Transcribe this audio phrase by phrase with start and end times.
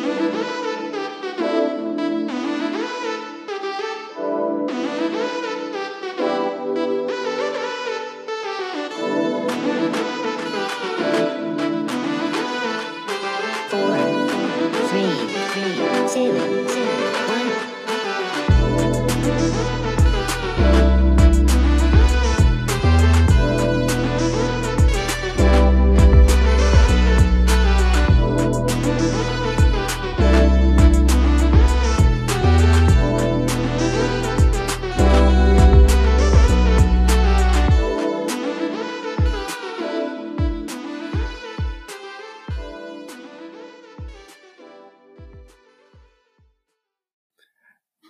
[0.00, 0.41] four,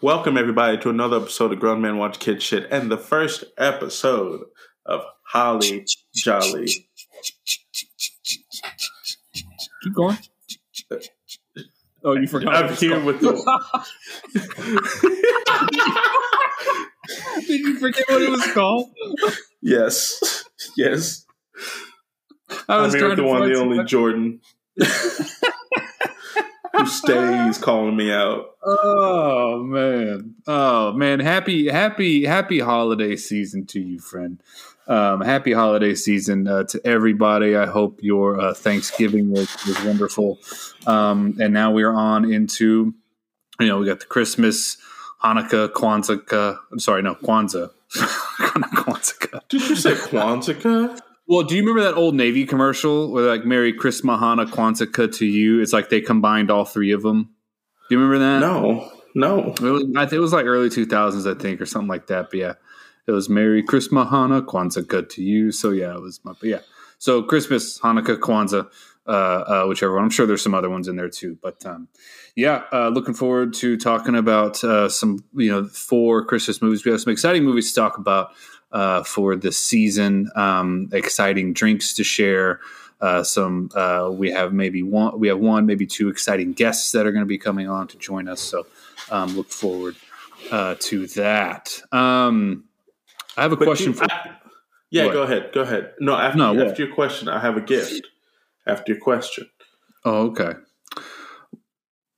[0.02, 4.46] Welcome everybody to another episode of Grown Men Watch Kid Shit and the first episode
[4.84, 6.66] of Holly Jolly.
[9.84, 10.18] Keep going.
[12.02, 12.52] Oh, you forgot.
[12.52, 13.30] I'm here with the
[17.46, 18.90] Did you forget what it was called?
[19.60, 20.44] yes,
[20.76, 21.24] yes.
[22.68, 24.40] I I'm was here with the one, the only Jordan,
[26.72, 28.56] who stays calling me out.
[28.62, 30.34] Oh man.
[30.46, 31.20] Oh man.
[31.20, 34.40] Happy, happy, happy holiday season to you, friend.
[34.88, 37.56] Um, happy holiday season uh, to everybody.
[37.56, 40.38] I hope your uh, Thanksgiving was, was wonderful.
[40.86, 42.94] Um, and now we're on into,
[43.60, 44.76] you know, we got the Christmas,
[45.22, 46.58] Hanukkah, Kwanzaa.
[46.72, 47.70] I'm sorry, no Kwanzaa.
[47.92, 49.40] Kwanzaa.
[49.48, 51.00] Did you say Kwanzaa?
[51.32, 55.24] Well, do you remember that old Navy commercial where like "Merry Christmas, Hana, Kwanzaa to
[55.24, 55.62] you"?
[55.62, 57.30] It's like they combined all three of them.
[57.88, 58.40] Do you remember that?
[58.40, 59.48] No, no.
[59.48, 62.08] It was, I think it was like early two thousands, I think, or something like
[62.08, 62.28] that.
[62.28, 62.52] But yeah,
[63.06, 66.60] it was "Merry Christmas, Hana, Kwanzaa to you." So yeah, it was my but yeah.
[66.98, 68.68] So Christmas, Hanukkah, Kwanzaa,
[69.06, 70.04] uh, uh, whichever one.
[70.04, 71.38] I'm sure there's some other ones in there too.
[71.42, 71.88] But um,
[72.36, 76.84] yeah, uh, looking forward to talking about uh, some you know four Christmas movies.
[76.84, 78.32] We have some exciting movies to talk about
[78.72, 80.30] uh, for this season.
[80.34, 82.60] Um, exciting drinks to share.
[83.00, 87.04] Uh, some uh, we have maybe one we have one maybe two exciting guests that
[87.06, 88.40] are going to be coming on to join us.
[88.40, 88.64] So
[89.10, 89.96] um, look forward
[90.52, 91.80] uh, to that.
[91.90, 92.64] Um,
[93.36, 94.36] I have a But question you- for I-
[94.90, 95.12] yeah, What?
[95.14, 95.50] go ahead.
[95.54, 95.94] Go ahead.
[96.00, 96.68] No, after, No, what?
[96.68, 98.06] after your question, I have a gift.
[98.66, 99.48] After your question.
[100.04, 100.52] Oh, okay.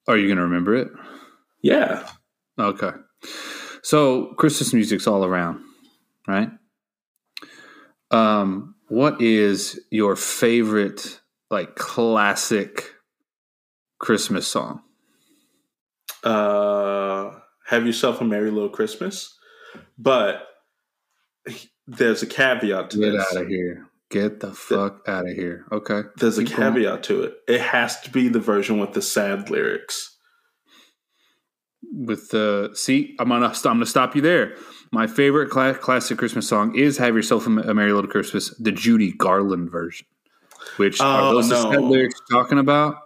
[0.08, 0.88] Are you going to remember it?
[1.62, 2.06] Yeah.
[2.58, 2.90] Okay.
[3.82, 5.60] So Christmas music's all around,
[6.26, 6.50] right?
[8.10, 11.20] Um, what is your favorite
[11.50, 12.92] like classic
[13.98, 14.82] Christmas song?
[16.22, 17.30] uh,
[17.66, 19.36] have yourself a merry little Christmas.
[19.98, 20.46] But
[21.86, 23.26] there's a caveat to Get this.
[23.36, 23.86] out of here.
[24.10, 25.64] Get the fuck out of here.
[25.72, 26.02] Okay.
[26.16, 26.72] There's a Keep going.
[26.74, 27.34] caveat to it.
[27.48, 30.13] It has to be the version with the sad lyrics.
[31.96, 34.56] With the see, I'm gonna I'm gonna stop you there.
[34.90, 39.12] My favorite cla- classic Christmas song is "Have Yourself a Merry Little Christmas," the Judy
[39.12, 40.06] Garland version.
[40.76, 41.70] Which Oh, are those no.
[41.70, 42.96] sad lyrics you're talking about?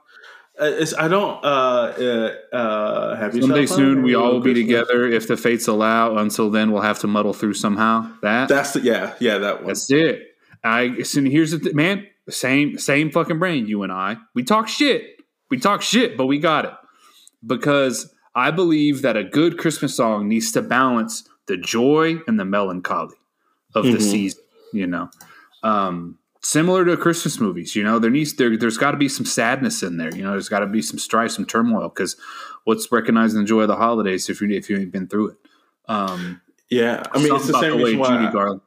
[0.60, 1.44] Uh, it's, I don't.
[1.44, 1.48] Uh,
[2.52, 6.16] uh, uh, have yourself Someday soon we all will be together if the fates allow.
[6.16, 8.10] Until then, we'll have to muddle through somehow.
[8.22, 9.66] That That's the yeah yeah that one.
[9.68, 10.22] that's it.
[10.64, 12.06] I so here's the th- man.
[12.30, 13.66] Same same fucking brain.
[13.66, 14.16] You and I.
[14.34, 15.20] We talk shit.
[15.50, 16.72] We talk shit, but we got it
[17.46, 22.44] because I believe that a good Christmas song needs to balance the joy and the
[22.44, 23.16] melancholy
[23.74, 24.02] of the Mhm.
[24.02, 24.40] season.
[24.72, 25.10] You know,
[25.62, 27.74] um, similar to Christmas movies.
[27.74, 30.14] You know, there needs there there's got to be some sadness in there.
[30.14, 31.88] You know, there's got to be some strife, some turmoil.
[31.88, 32.16] Because
[32.64, 35.36] what's recognizing the joy of the holidays if you if you ain't been through it?
[35.88, 38.18] Um, yeah, I mean it's the same about reason why.
[38.18, 38.60] Judy Garland.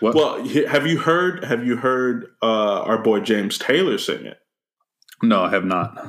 [0.00, 0.14] What?
[0.14, 1.44] well, have you heard?
[1.44, 4.38] Have you heard uh, our boy James Taylor sing it?
[5.22, 6.06] no, I have not.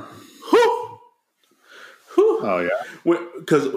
[2.41, 3.23] Oh yeah.
[3.39, 3.67] because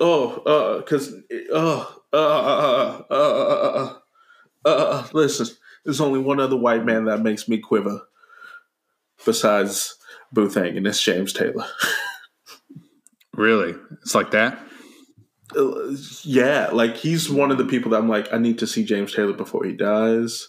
[0.00, 1.14] oh because
[1.52, 3.94] oh uh, uh, uh, uh,
[4.64, 5.46] uh, uh, listen
[5.84, 8.02] there's only one other white man that makes me quiver
[9.24, 9.96] besides
[10.34, 11.66] Boothang and it's James Taylor
[13.34, 13.76] Really?
[14.02, 14.58] It's like that?
[15.56, 15.94] Uh,
[16.24, 19.14] yeah like he's one of the people that I'm like I need to see James
[19.14, 20.48] Taylor before he dies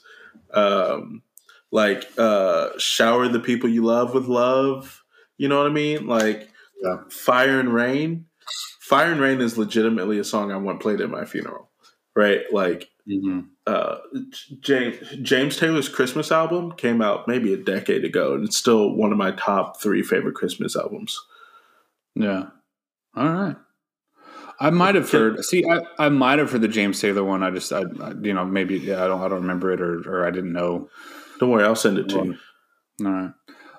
[0.54, 1.22] um
[1.72, 5.04] like uh shower the people you love with love
[5.38, 6.50] you know what I mean like
[6.84, 6.98] Yeah.
[7.10, 8.26] Fire and Rain
[8.82, 11.70] Fire and Rain is legitimately a song I want played at my funeral
[12.16, 13.40] right like Mm-hmm.
[13.66, 13.98] uh,
[14.60, 19.12] James James Taylor's Christmas album came out maybe a decade ago, and it's still one
[19.12, 21.20] of my top three favorite Christmas albums.
[22.14, 22.48] Yeah.
[23.16, 23.56] All right.
[24.60, 25.44] I might have heard.
[25.44, 27.42] See, I, I might have heard the James Taylor one.
[27.42, 30.02] I just, I, I you know, maybe yeah, I don't, I don't remember it, or,
[30.08, 30.90] or I didn't know.
[31.40, 32.38] Don't worry, I'll send it to you.
[33.08, 33.32] All right.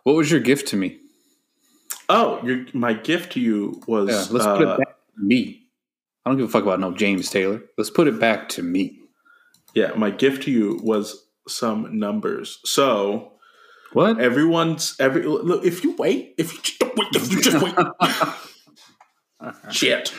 [0.03, 1.00] What was your gift to me?
[2.13, 5.63] Oh, your my gift to you was Yeah, let's put uh, it back to me.
[6.27, 7.63] I don't give a fuck about no James Taylor.
[7.79, 8.99] Let's put it back to me.
[9.75, 12.59] yeah, my gift to you was some numbers.
[12.65, 13.33] So
[13.93, 14.21] What?
[14.21, 15.65] everyone's every look.
[15.65, 17.75] If you wait, if you just don't wait, if you just wait,
[19.71, 20.13] shit.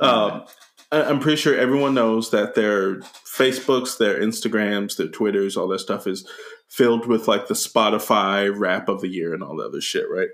[0.00, 0.44] Um,
[0.92, 5.78] I- I'm pretty sure everyone knows that their Facebooks, their Instagrams, their Twitters, all that
[5.80, 6.28] stuff is
[6.68, 10.28] filled with like the Spotify rap of the year and all the other shit, right?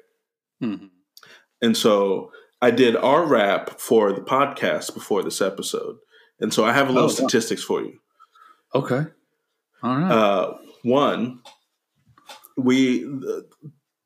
[0.62, 0.91] Mhm.
[1.61, 2.31] And so
[2.61, 5.97] I did our rap for the podcast before this episode.
[6.41, 7.14] And so I have a little Oh, wow.
[7.29, 7.99] statistics for you.
[8.75, 9.05] Okay.
[9.82, 10.11] All right.
[10.12, 11.41] Uh, one,
[12.56, 13.05] we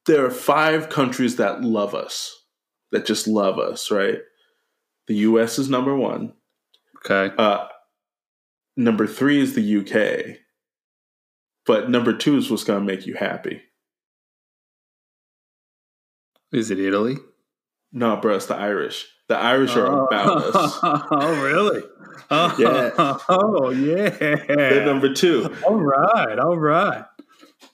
[0.06, 2.32] there are five countries that love us,
[2.92, 4.18] that just love us, right?
[5.08, 5.58] The U.S.
[5.58, 6.32] is number one.
[7.04, 7.34] okay.
[7.36, 7.66] Uh,
[8.76, 10.38] number three is the U.K.
[11.64, 13.62] But number two is what's going to make you happy.
[16.52, 17.16] Is it Italy?
[17.92, 19.06] No, bro, it's the Irish.
[19.28, 20.78] The Irish are about us.
[20.82, 21.82] oh, really?
[22.30, 23.18] Oh, Yeah.
[23.28, 24.10] Oh, yeah.
[24.10, 25.54] They're number two.
[25.66, 26.38] all right.
[26.38, 27.04] All right.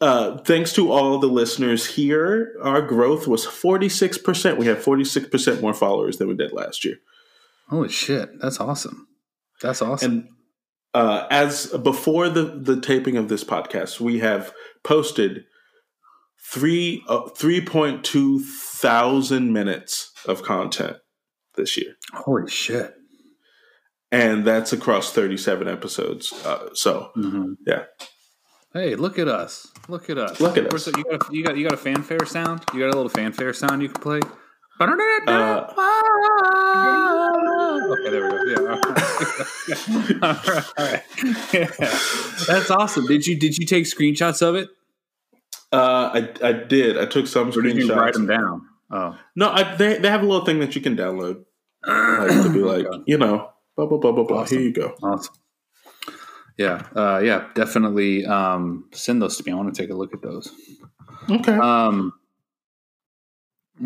[0.00, 4.56] Uh, thanks to all the listeners here, our growth was 46%.
[4.56, 6.96] We have 46% more followers than we did last year.
[7.69, 8.40] Holy shit.
[8.40, 9.06] That's awesome.
[9.60, 10.12] That's awesome.
[10.12, 10.28] And
[10.94, 14.52] uh, as before the, the taping of this podcast, we have
[14.82, 15.44] posted
[16.50, 20.96] three uh, 3.2 thousand minutes of content
[21.56, 21.94] this year.
[22.12, 22.94] Holy shit.
[24.10, 26.32] And that's across 37 episodes.
[26.44, 27.56] Uh, so, Mhm.
[27.66, 27.84] yeah.
[28.74, 29.68] Hey, look at us!
[29.88, 30.40] Look at us!
[30.40, 30.86] Look at us.
[30.86, 32.62] you got a, you got you got a fanfare sound.
[32.72, 34.20] You got a little fanfare sound you can play.
[34.80, 35.66] Uh,
[37.92, 38.62] okay, there we go.
[38.62, 39.76] Yeah,
[40.22, 40.72] all right.
[40.78, 41.02] all right.
[41.52, 41.70] Yeah.
[42.46, 43.06] That's awesome.
[43.06, 44.68] Did you did you take screenshots of it,
[45.72, 46.99] Uh, I, I did.
[46.99, 48.69] I took some or you write them down?
[48.90, 51.44] Oh, No, I, they, they have a little thing that you can download.
[51.87, 54.40] Like, to be like, you know, blah, blah, blah, blah, blah.
[54.40, 54.58] Awesome.
[54.58, 54.94] Here you go.
[55.02, 55.34] awesome.
[56.58, 58.26] Yeah, uh, yeah, definitely.
[58.26, 59.52] Um, send those to me.
[59.52, 60.52] I want to take a look at those.
[61.31, 61.55] Okay.
[61.55, 62.12] Um,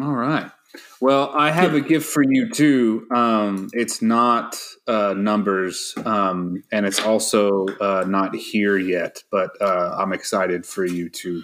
[0.02, 0.50] all right.
[1.00, 3.06] Well, I have a gift for you too.
[3.14, 9.22] Um, it's not uh, numbers, um, and it's also uh, not here yet.
[9.30, 11.42] But uh, I'm excited for you to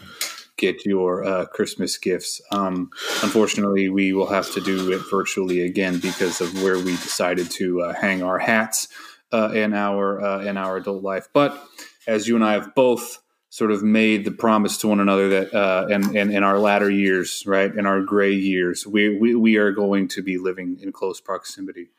[0.57, 2.41] get your uh, Christmas gifts.
[2.53, 2.91] Um,
[3.23, 7.83] unfortunately, we will have to do it virtually again because of where we decided to
[7.83, 8.89] uh, hang our hats
[9.33, 11.29] uh, in our uh, in our adult life.
[11.33, 11.61] But
[12.07, 13.19] as you and I have both
[13.53, 16.91] sort of made the promise to one another that uh, and, and in our latter
[16.91, 20.91] years, right, in our gray years, we, we we are going to be living in
[20.91, 21.91] close proximity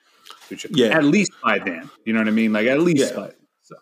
[0.48, 0.74] to each other.
[0.76, 0.98] Yeah.
[0.98, 1.92] At least by then.
[2.06, 2.54] You know what I mean?
[2.54, 3.16] Like at least Yeah.
[3.16, 3.36] by then.
[3.62, 3.76] So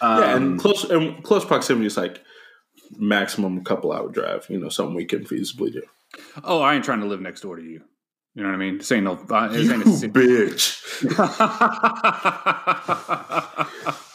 [0.00, 2.20] um, yeah, and close and close proximity is like
[2.98, 4.46] maximum couple hour drive.
[4.50, 5.82] You know, something we can feasibly do.
[6.42, 7.82] oh, I ain't trying to live next door to you.
[8.34, 8.78] You know what I mean?
[8.78, 9.74] This ain't no uh, You a
[10.08, 10.80] bitch.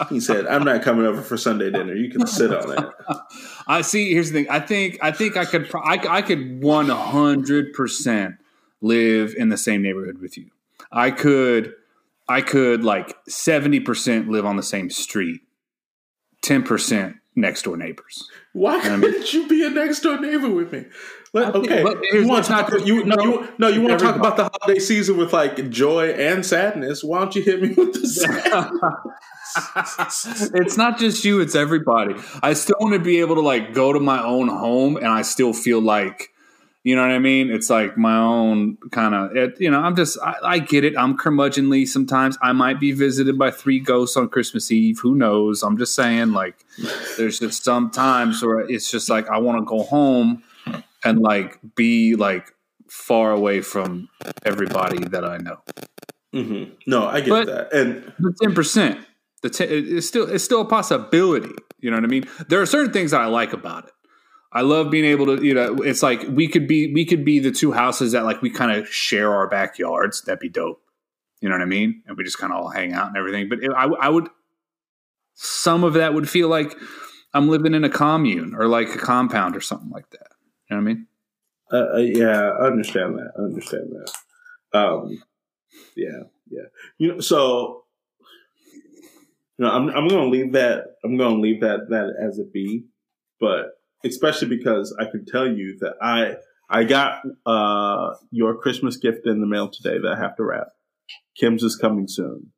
[0.10, 1.94] He said, "I'm not coming over for Sunday dinner.
[1.94, 2.90] You can sit on it."
[3.68, 4.14] I see.
[4.14, 4.50] Here's the thing.
[4.50, 4.98] I think.
[5.02, 5.70] I think I could.
[5.76, 8.36] I, I could one hundred percent
[8.82, 10.50] live in the same neighborhood with you.
[10.92, 11.74] I could.
[12.30, 15.42] I could like seventy percent live on the same street.
[16.42, 18.28] Ten percent next door neighbors.
[18.52, 20.86] Why I mean- couldn't you be a next door neighbor with me?
[21.34, 22.72] Let, okay, but you want to talk?
[22.72, 25.70] just- You no, you no, you want to talk about the holiday season with like
[25.70, 27.04] joy and sadness?
[27.04, 28.08] Why don't you hit me with the
[29.56, 30.52] sadness?
[30.54, 32.16] it's not just you; it's everybody.
[32.42, 35.22] I still want to be able to like go to my own home, and I
[35.22, 36.30] still feel like,
[36.88, 37.52] you know what I mean.
[37.52, 39.82] It's like my own kind of, you know.
[39.82, 40.98] I'm just, I, I get it.
[40.98, 42.38] I'm curmudgeonly sometimes.
[42.42, 45.00] I might be visited by three ghosts on Christmas Eve.
[45.04, 45.64] Who knows?
[45.64, 46.64] I'm just saying, like,
[47.18, 50.44] there's just some times where it's just like I want to go home
[51.04, 52.54] and like be like
[52.90, 54.08] far away from
[54.46, 55.58] everybody that I know.
[56.34, 56.74] Mm-hmm.
[56.88, 59.00] No, I get But- that, and The ten percent,
[59.42, 61.52] the ten, it's still it's still a possibility.
[61.80, 62.26] You know what I mean?
[62.50, 63.92] There are certain things that I like about it.
[64.52, 67.40] I love being able to, you know, it's like we could be we could be
[67.40, 70.22] the two houses that like we kind of share our backyards.
[70.22, 70.82] That'd be dope.
[71.42, 72.04] You know what I mean?
[72.08, 73.50] And we just kind of all hang out and everything.
[73.50, 74.30] But it, I, I would
[75.34, 76.76] some of that would feel like
[77.34, 80.30] I'm living in a commune or like a compound or something like that.
[80.70, 81.08] You know what I mean?
[81.72, 83.32] uh, uh, yeah, I understand that.
[83.38, 84.78] I understand that.
[84.78, 85.22] Um,
[85.96, 86.64] yeah, yeah.
[86.98, 87.84] You know, so
[89.58, 90.86] you know, I'm I'm gonna leave that.
[91.04, 92.86] I'm gonna leave that that as it be,
[93.40, 96.36] but especially because I can tell you that I
[96.70, 100.68] I got uh your Christmas gift in the mail today that I have to wrap.
[101.38, 102.52] Kim's is coming soon.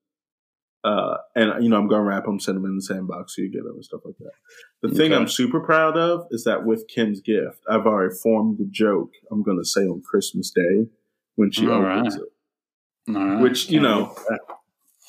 [0.82, 3.52] Uh, and you know, I'm gonna wrap them, send them in the sandbox so you
[3.52, 4.32] get them and stuff like that.
[4.82, 4.98] The Okay.
[4.98, 9.12] thing I'm super proud of is that with Kim's gift, I've already formed the joke
[9.30, 10.88] I'm gonna say on Christmas Day
[11.36, 12.24] when she All opens right.
[12.24, 13.14] it.
[13.14, 13.42] Right.
[13.42, 14.16] Which, you know,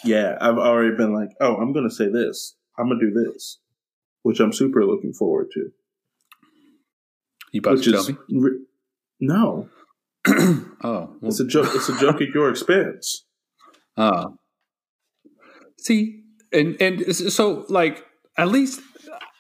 [0.03, 2.57] Yeah, I've already been like, oh, I'm gonna say this.
[2.77, 3.59] I'm gonna do this,
[4.23, 5.71] which I'm super looking forward to.
[7.53, 8.17] You about which to tell me?
[8.31, 8.61] re-
[9.21, 9.69] no,
[10.29, 11.69] oh, well, it's a joke.
[11.75, 13.25] It's a joke at your expense.
[13.97, 14.29] Uh,
[15.79, 18.05] see, and and so like
[18.39, 18.81] at least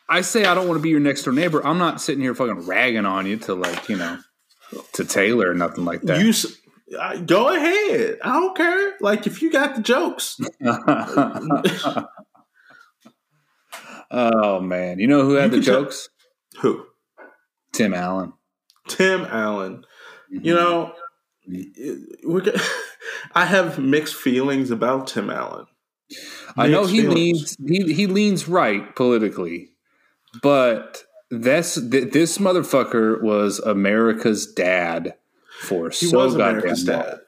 [0.09, 1.65] I say I don't want to be your next door neighbor.
[1.67, 4.19] I'm not sitting here fucking ragging on you to like you know
[4.95, 6.21] to Taylor or nothing like that.
[6.23, 6.57] You s-
[7.01, 8.19] I- go ahead.
[8.23, 8.95] I don't care.
[9.01, 10.41] Like if you got the jokes,
[14.11, 16.09] oh man, you know who had You the jokes?
[16.61, 16.85] who?
[17.83, 18.33] Tim Allen.
[18.89, 19.85] Tim Allen.
[20.33, 20.47] Mm-hmm.
[20.47, 20.93] You know,
[21.49, 22.31] mm-hmm.
[22.31, 22.41] we're.
[22.41, 22.53] go-
[23.35, 25.67] I have mixed feelings about Tim Allen.
[26.57, 27.15] I know he feelings.
[27.15, 29.71] leans he he leans right politically,
[30.43, 35.15] but that's th- this motherfucker was America's dad
[35.61, 37.03] for He so was goddamn America's long.
[37.03, 37.19] dad.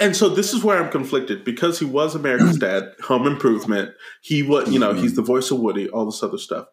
[0.00, 3.94] And so this is where I'm conflicted because he was America's dad, Home Improvement.
[4.20, 6.66] He was, you know, he's the voice of Woody, all this other stuff,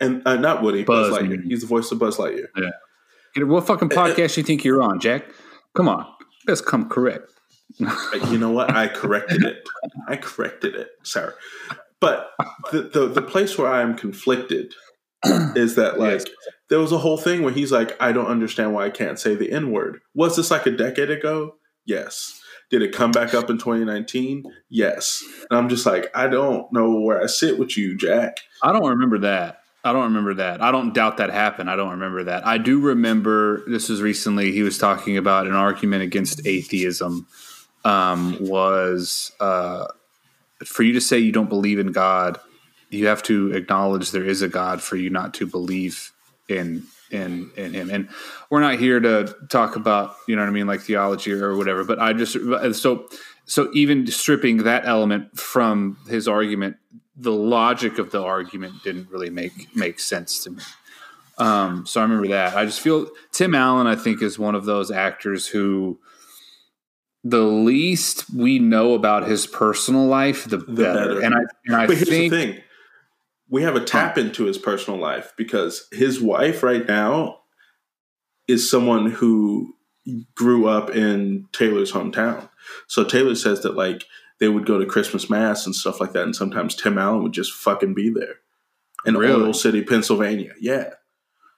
[0.00, 1.42] and uh, not Woody, Buzz, Buzz, Lightyear.
[1.44, 2.46] He's the voice of Buzz Lightyear.
[2.56, 3.42] Yeah.
[3.44, 5.24] What fucking podcast you think you're on, Jack?
[5.74, 6.06] Come on,
[6.46, 7.30] let's come correct.
[7.84, 7.94] Uh,
[8.30, 8.70] You know what?
[8.74, 9.68] I corrected it.
[10.08, 11.34] I corrected it, Sarah.
[12.00, 12.30] But
[12.72, 14.72] the, the the place where I am conflicted
[15.54, 16.24] is that like Yes.
[16.70, 19.34] there was a whole thing where he's like, I don't understand why I can't say
[19.34, 20.00] the N word.
[20.14, 21.56] Was this like a decade ago?
[21.84, 22.40] Yes.
[22.70, 24.42] Did it come back up in 2019?
[24.70, 25.22] Yes.
[25.50, 28.38] And I'm just like, I don't know where I sit with you, Jack.
[28.62, 29.60] I don't remember that.
[29.86, 30.60] I don't remember that.
[30.60, 31.70] I don't doubt that happened.
[31.70, 32.44] I don't remember that.
[32.44, 34.50] I do remember this was recently.
[34.50, 37.28] He was talking about an argument against atheism.
[37.84, 39.86] Um, was uh,
[40.64, 42.40] for you to say you don't believe in God,
[42.90, 46.10] you have to acknowledge there is a God for you not to believe
[46.48, 47.88] in in in Him.
[47.90, 48.08] And
[48.50, 51.84] we're not here to talk about you know what I mean, like theology or whatever.
[51.84, 52.36] But I just
[52.80, 53.08] so
[53.44, 56.76] so even stripping that element from his argument,
[57.16, 60.62] the logic of the argument didn't really make make sense to me.
[61.38, 62.56] Um, so I remember that.
[62.56, 65.98] I just feel Tim Allen, I think, is one of those actors who
[67.24, 70.74] the least we know about his personal life, the, better.
[70.74, 71.20] better.
[71.22, 72.62] And I and I But here's think the thing.
[73.48, 77.40] We have a tap into his personal life because his wife right now
[78.48, 79.74] is someone who
[80.34, 82.48] grew up in Taylor's hometown.
[82.86, 84.04] So Taylor says that like
[84.40, 87.32] they would go to Christmas mass and stuff like that, and sometimes Tim Allen would
[87.32, 88.36] just fucking be there
[89.04, 89.44] in Really?
[89.46, 90.52] Oil City, Pennsylvania.
[90.60, 90.90] Yeah,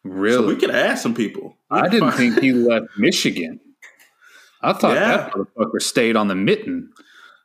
[0.04, 1.56] really, so we could ask some people.
[1.70, 3.60] We I didn't find- think he left Michigan.
[4.62, 5.16] I thought Yeah.
[5.16, 6.90] that motherfucker stayed on the mitten.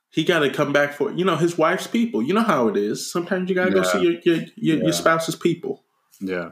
[0.10, 2.22] he got to come back for you know his wife's people.
[2.22, 3.12] You know how it is.
[3.12, 4.84] Sometimes you got to go see your your, your, Yeah.
[4.84, 5.84] your spouse's people.
[6.22, 6.52] Yeah.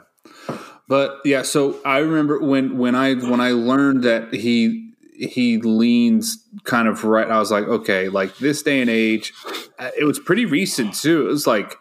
[0.87, 4.90] But yeah, so I remember when when I when I learned that he
[5.29, 9.33] he leans kind of right I was like, okay, like this day and age,
[9.79, 11.27] uh, it was pretty recent too.
[11.27, 11.77] It was like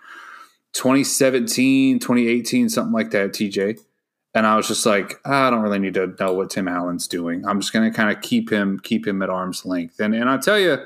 [0.75, 3.80] 2017, 2018, something like that, TJ.
[4.35, 7.44] And I was just like, I don't really need to know what Tim Allen's doing.
[7.44, 9.99] I'm just going to kind of keep him keep him at arm's length.
[9.99, 10.78] And and I tell you,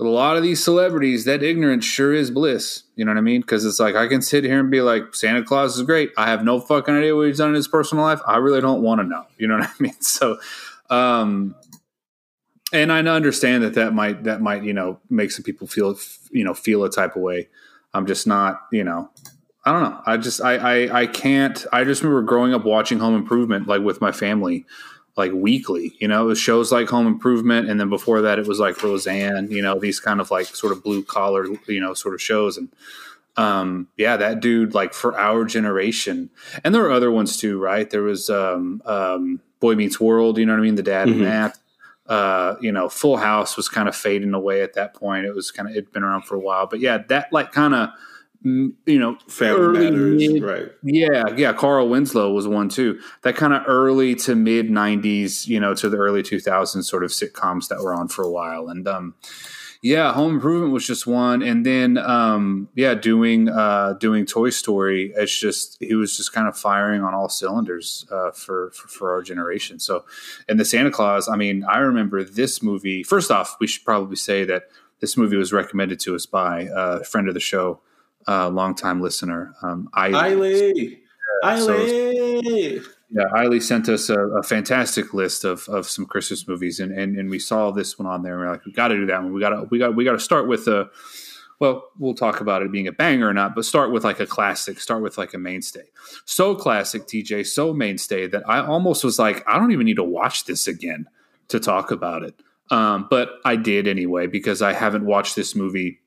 [0.00, 2.84] a lot of these celebrities, that ignorance sure is bliss.
[2.96, 3.42] You know what I mean?
[3.42, 6.10] Because it's like I can sit here and be like, Santa Claus is great.
[6.16, 8.20] I have no fucking idea what he's done in his personal life.
[8.26, 9.26] I really don't want to know.
[9.38, 9.94] You know what I mean?
[10.00, 10.38] So,
[10.90, 11.54] um,
[12.72, 15.96] and I understand that that might that might you know make some people feel
[16.30, 17.48] you know feel a type of way.
[17.94, 19.10] I'm just not you know
[19.64, 20.00] I don't know.
[20.06, 21.66] I just I I, I can't.
[21.72, 24.64] I just remember growing up watching Home Improvement like with my family
[25.16, 25.92] like weekly.
[26.00, 28.82] You know, it was shows like Home Improvement, and then before that, it was like
[28.82, 29.50] Roseanne.
[29.50, 32.56] You know, these kind of like sort of blue collar, you know, sort of shows.
[32.56, 32.68] And
[33.36, 36.30] um, yeah, that dude, like for our generation,
[36.64, 37.90] and there were other ones too, right?
[37.90, 40.38] There was um, um, Boy Meets World.
[40.38, 40.76] You know what I mean?
[40.76, 41.12] The dad Mhm.
[41.12, 41.58] and that.
[42.10, 45.26] Uh, you know, Full House was kind of fading away at that point.
[45.26, 47.72] It was kind of it'd been around for a while, but yeah, that like kind
[47.72, 47.90] of
[48.42, 50.72] you know Family Early Matters, mid- right?
[50.82, 51.52] yeah, yeah.
[51.52, 52.98] Carl Winslow was one too.
[53.22, 57.12] That kind of early to mid '90s, you know, to the early 2000s sort of
[57.12, 58.68] sitcoms that were on for a while.
[58.68, 59.14] And um,
[59.82, 65.12] yeah, Home Improvement was just one, and then um, yeah, doing uh, doing Toy Story.
[65.16, 69.10] It's just he was just kind of firing on all cylinders uh, for, for for
[69.12, 69.80] our generation.
[69.80, 70.04] So,
[70.48, 71.28] and the Santa Clause.
[71.28, 73.02] I mean, I remember this movie.
[73.02, 74.64] First off, we should probably say that
[75.00, 77.80] this movie was recommended to us by uh, a friend of the show,
[78.28, 80.12] uh, longtime listener, um, Eiley.
[80.12, 80.98] Eiley,
[81.42, 82.86] Eiley.
[83.12, 87.16] Yeah, Eiley sent us a, a fantastic list of, of some Christmas movies, and, and,
[87.16, 88.34] and we saw this one on there.
[88.34, 89.32] And we're like, we got to do that one.
[89.32, 90.90] We got to we got we got to start with the
[91.60, 94.26] well, we'll talk about it being a banger or not, but start with like a
[94.26, 95.84] classic, start with like a mainstay.
[96.24, 100.04] So classic, TJ, so mainstay that I almost was like, I don't even need to
[100.04, 101.06] watch this again
[101.48, 102.34] to talk about it.
[102.70, 106.00] Um, but I did anyway because I haven't watched this movie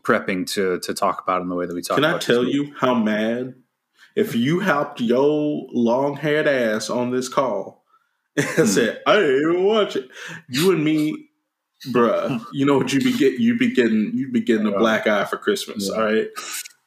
[0.00, 1.96] prepping to to talk about it in the way that we talk.
[1.96, 3.54] Can I tell you how mad
[4.16, 7.84] if you helped your long haired ass on this call
[8.36, 8.64] and Hmm.
[8.66, 10.08] said, I didn't even watch it.
[10.48, 11.28] You and me,
[11.88, 13.40] bruh, you know what you be getting?
[13.40, 15.96] You be getting you be getting a black eye for Christmas, Yeah.
[15.98, 16.28] all right?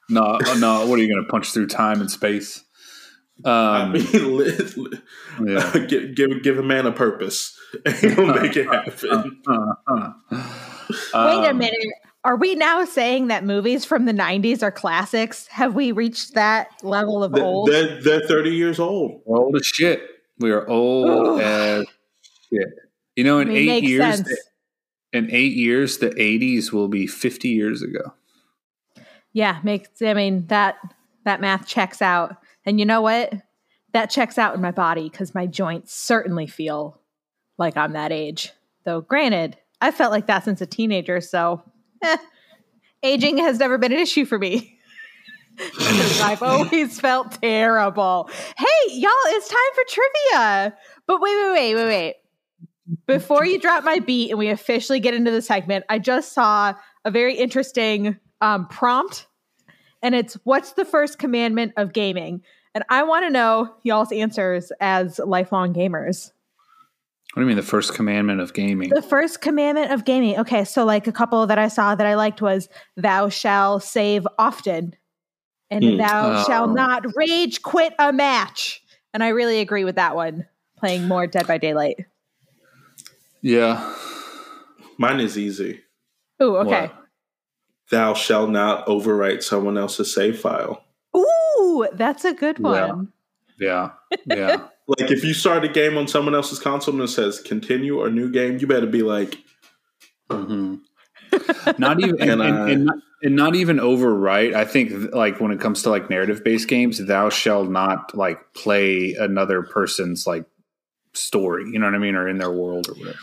[0.09, 0.85] No, uh, no.
[0.87, 2.63] What are you going to punch through time and space?
[3.45, 4.05] I Um, mean,
[4.37, 4.99] li- li-
[5.45, 5.77] yeah.
[5.87, 7.55] give, give give a man a purpose,
[7.85, 9.41] and he'll make it happen.
[9.47, 10.11] Uh, uh.
[10.89, 11.75] Wait a Um, minute.
[12.27, 15.47] Are we now saying that movies from the 90s are classics?
[15.47, 17.69] Have we reached that level of They- old?
[17.71, 19.21] They're, they're thirty years old.
[19.25, 20.01] We're old as shit.
[20.37, 21.39] We are old Ugh.
[21.41, 21.85] as
[22.51, 22.67] shit.
[23.15, 24.37] You know, in I mean, eight makes years, sense.
[25.13, 28.13] in eight years, the '80s will be 50 years ago.
[29.31, 30.75] Yeah, makes I mean that
[31.23, 32.35] that math checks out.
[32.65, 33.33] And you know what?
[33.93, 36.99] That checks out in my body because my joints certainly feel
[37.57, 38.51] like I'm that age.
[38.83, 41.63] Though granted, I felt like that since a teenager, so
[43.03, 44.79] aging has never been an issue for me.
[46.21, 48.29] I've always felt terrible.
[48.57, 50.77] Hey, y'all, it's time for trivia.
[51.07, 52.15] But wait, wait, wait, wait, wait.
[53.05, 56.73] Before you drop my beat and we officially get into the segment, I just saw
[57.03, 59.27] a very interesting um, prompt,
[60.01, 62.43] and it's what's the first commandment of gaming?
[62.73, 66.31] And I want to know y'all's answers as lifelong gamers.
[67.37, 68.89] What do you mean, the first commandment of gaming?
[68.89, 70.39] The first commandment of gaming.
[70.39, 74.27] Okay, so like a couple that I saw that I liked was "Thou shall save
[74.39, 74.95] often,"
[75.69, 75.97] and Hmm.
[75.97, 76.43] "Thou Oh.
[76.47, 78.81] shall not rage quit a match."
[79.13, 80.47] And I really agree with that one.
[80.79, 81.97] Playing more Dead by Daylight.
[83.43, 83.93] Yeah.
[84.97, 85.81] Mine is easy.
[86.41, 86.87] Ooh, okay.
[86.87, 86.95] What?
[87.91, 90.83] Thou shall not overwrite someone else's save file.
[91.15, 92.87] Ooh, that's a good Yeah.
[92.87, 93.13] one.
[93.59, 93.91] Yeah.
[94.25, 94.67] Yeah.
[94.87, 98.09] Like if you start a game on someone else's console and it says continue or
[98.09, 99.37] new game, you better be like,
[100.31, 100.75] hmm
[101.77, 104.53] Not even and, and, I- and, not, and not even overwrite.
[104.53, 108.39] I think like when it comes to like narrative based games, thou shall not like
[108.53, 110.45] play another person's like
[111.13, 111.65] story.
[111.71, 113.17] You know what I mean, or in their world or whatever.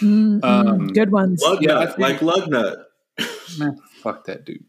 [0.00, 1.42] Mm, mm, Um, good ones.
[1.44, 2.84] Lugnut, Yeah, I think- like Lugnut.
[3.58, 4.64] Man, fuck that dude.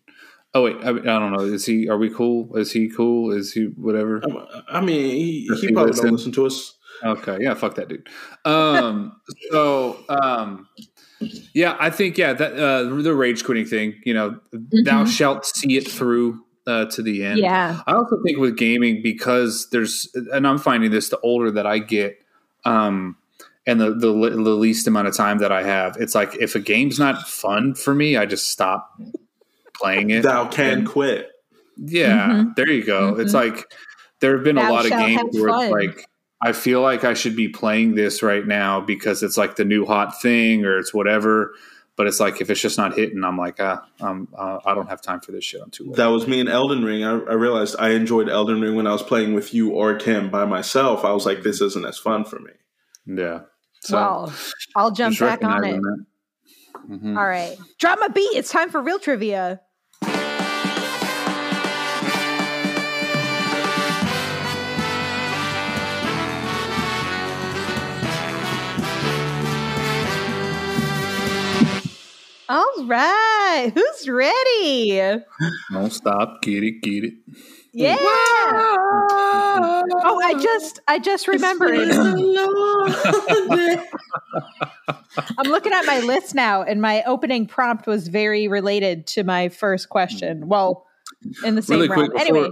[0.54, 1.44] Oh wait, I, I don't know.
[1.46, 1.88] Is he?
[1.90, 2.56] Are we cool?
[2.58, 3.32] Is he cool?
[3.32, 4.22] Is he whatever?
[4.70, 6.06] I mean, he, he he probably listen?
[6.06, 6.76] don't listen to us.
[7.04, 8.08] Okay, yeah, fuck that dude.
[8.46, 9.14] Um,
[9.52, 10.68] so um,
[11.54, 13.96] yeah, I think yeah that uh, the rage quitting thing.
[14.06, 15.08] You know, thou Mhm.
[15.08, 17.40] shalt see it through uh, to the end.
[17.40, 17.82] Yeah.
[17.88, 21.80] I also think with gaming because there's, and I'm finding this the older that I
[21.80, 22.22] get,
[22.66, 23.16] um,
[23.66, 26.60] and the, the the least amount of time that I have, it's like if a
[26.60, 29.00] game's not fun for me, I just stop
[29.82, 30.24] playing it.
[30.24, 31.30] Thou can And- quit.
[31.78, 32.56] yeah, Mhm.
[32.56, 33.16] there you go.
[33.20, 33.36] It's Mhm.
[33.36, 33.74] like
[34.20, 36.06] there have been a lot of games have where it's like
[36.44, 39.86] I feel like I should be playing this right now because it's like the new
[39.86, 41.54] hot thing or it's whatever.
[41.98, 44.90] But it's like if it's just not hitting, I'm like, ah, um, uh, I don't
[44.90, 45.62] have time for this shit.
[45.64, 45.98] I'm too late.
[45.98, 47.04] That was me in Elden Ring.
[47.04, 50.32] I, I realized I enjoyed Elden Ring when I was playing with you or Tim
[50.32, 51.06] by myself.
[51.06, 52.54] I was like, this isn't as fun for me.
[53.06, 53.42] yeah.
[53.82, 54.34] So well,
[54.76, 55.54] I'll jump back on it.
[55.78, 56.06] recognizing that.
[56.90, 57.18] Mhm.
[57.18, 57.56] All right.
[57.80, 58.32] Drop my beat.
[58.36, 59.60] It's time for real trivia.
[72.52, 73.72] All right.
[73.74, 75.00] Who's ready?
[75.72, 76.42] Don't stop.
[76.42, 76.82] Get it.
[76.82, 77.14] Get it.
[77.74, 77.96] Yeah.
[80.04, 81.92] Oh, I just I just remembered.
[85.38, 89.48] I'm looking at my list now, and my opening prompt was very related to my
[89.48, 90.50] first question.
[90.50, 90.86] Well,
[91.46, 92.08] in the same Really realm.
[92.10, 92.50] quick before, Anyway,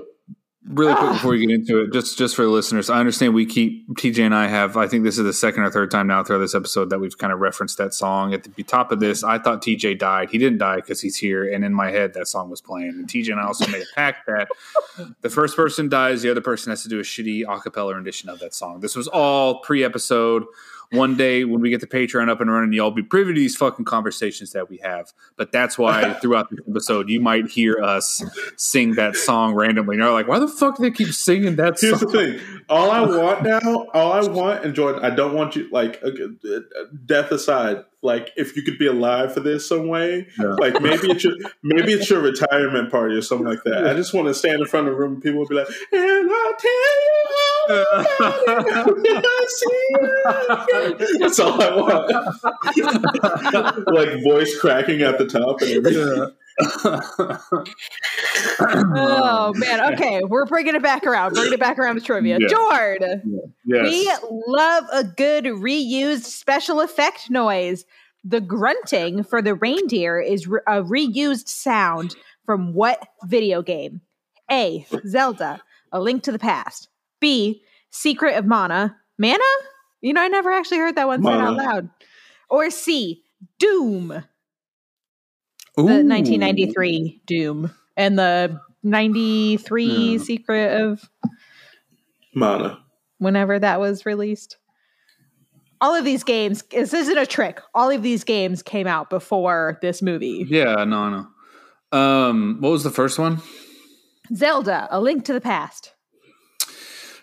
[0.69, 1.13] really quick Ah.
[1.13, 4.23] before we get into it, just just for the listeners, I understand we keep TJ
[4.23, 4.77] and I have.
[4.77, 7.17] I think this is the second or third time now throughout this episode that we've
[7.17, 9.23] kind of referenced that song at the top of this.
[9.23, 10.29] I thought TJ died.
[10.29, 12.89] He didn't die because he's here, and in my head that song was playing.
[12.89, 14.47] And TJ and I also made a pact that
[15.21, 18.39] the first person dies, the other person has to do a shitty acapella rendition of
[18.39, 18.79] that song.
[18.79, 20.43] This was all pre-episode.
[20.91, 23.55] One day when we get the Patreon up and running, y'all be privy to these
[23.55, 25.13] fucking conversations that we have.
[25.35, 28.23] But that's why throughout the episode, you might hear us
[28.57, 29.95] sing that song randomly.
[29.95, 32.39] And you're like, why the fuck do they keep singing that Here's the thing.
[32.69, 36.09] All I want now, all I want, and Jordan, I don't want you, like, uh,
[37.05, 40.53] death aside, like, if you could be alive for this some way, Yeah.
[40.59, 41.33] like, maybe it's your,
[41.63, 43.87] maybe it's your retirement party or something like that.
[43.87, 45.67] I just want to stand in front of a room and people will be like,
[45.91, 47.25] and I'll tell you
[47.69, 49.75] all about it I see
[51.11, 51.19] you.
[51.19, 52.11] That's all I want.
[53.93, 56.31] like, voice cracking at the top and everything.
[58.91, 59.79] Oh man.
[59.93, 61.33] Okay, we're bringing it back around.
[61.33, 62.37] Bringing it back around to trivia.
[62.39, 62.47] Yeah.
[62.47, 63.05] Jord,
[63.65, 63.83] yes.
[63.83, 64.11] we
[64.47, 67.85] love a good reused special effect noise.
[68.23, 74.01] The grunting for the reindeer is re- a reused sound from what video game?
[74.51, 74.85] A.
[75.07, 76.89] Zelda, A Link to the Past.
[77.19, 77.61] B.
[77.91, 78.97] Secret of Mana.
[79.17, 79.43] Mana?
[80.01, 81.89] You know, I never actually heard that one said out loud.
[82.49, 83.23] Or C.
[83.57, 84.23] Doom,
[85.87, 90.23] the 1993 Doom, and the 93 Hmm.
[90.23, 91.09] Secret of
[92.33, 92.79] Mana.
[93.17, 94.57] whenever that was released.
[95.81, 97.61] All of these games, this isn't a trick.
[97.73, 100.45] All of these games came out before this movie.
[100.49, 101.97] Yeah, no, no.
[101.97, 103.41] Um, what was the first one?
[104.35, 105.93] Zelda, A Link to the Past.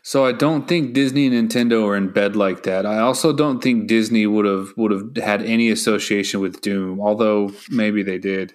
[0.07, 2.87] So I don't think Disney and Nintendo are in bed like that.
[2.87, 7.51] I also don't think Disney would have would have had any association with Doom, although
[7.71, 8.55] maybe they did.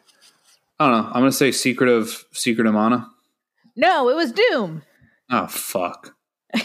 [0.79, 1.07] I don't know.
[1.09, 3.09] I'm gonna say Secret of Secret of Mana.
[3.75, 4.83] No, it was Doom.
[5.29, 6.15] Oh fuck.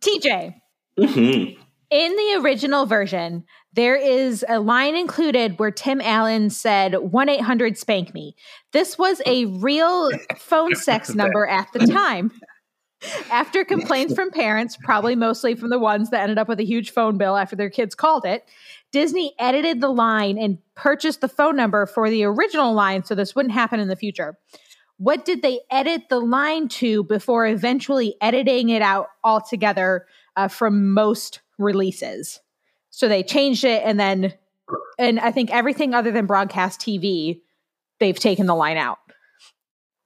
[0.00, 0.54] TJ,
[0.96, 7.28] hmm in the original version, there is a line included where Tim Allen said 1
[7.28, 8.34] 800 spank me.
[8.72, 12.32] This was a real phone sex number at the time.
[13.30, 16.90] After complaints from parents, probably mostly from the ones that ended up with a huge
[16.90, 18.44] phone bill after their kids called it,
[18.92, 23.34] Disney edited the line and purchased the phone number for the original line so this
[23.34, 24.36] wouldn't happen in the future.
[24.98, 30.06] What did they edit the line to before eventually editing it out altogether
[30.36, 32.40] uh, from most releases?
[32.90, 34.34] So they changed it and then,
[34.98, 37.40] and I think everything other than broadcast TV,
[37.98, 38.98] they've taken the line out.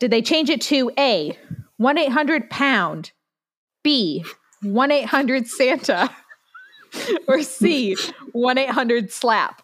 [0.00, 1.38] Did they change it to A,
[1.78, 3.12] 1 800 pound,
[3.82, 4.24] B,
[4.62, 6.10] 1 800 Santa,
[7.28, 7.96] or C,
[8.32, 9.62] 1 800 slap?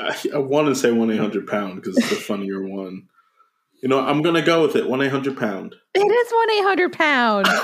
[0.00, 3.08] I, I want to say one eight hundred pound because it's the funnier one.
[3.82, 4.88] You know, I'm gonna go with it.
[4.88, 5.74] One eight hundred pound.
[5.94, 7.46] It is 1 800 pound.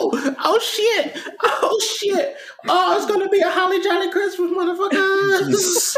[0.00, 1.18] Oh, oh shit!
[1.42, 2.36] Oh shit!
[2.68, 5.96] Oh, it's gonna be a holly jolly Christmas, motherfuckers!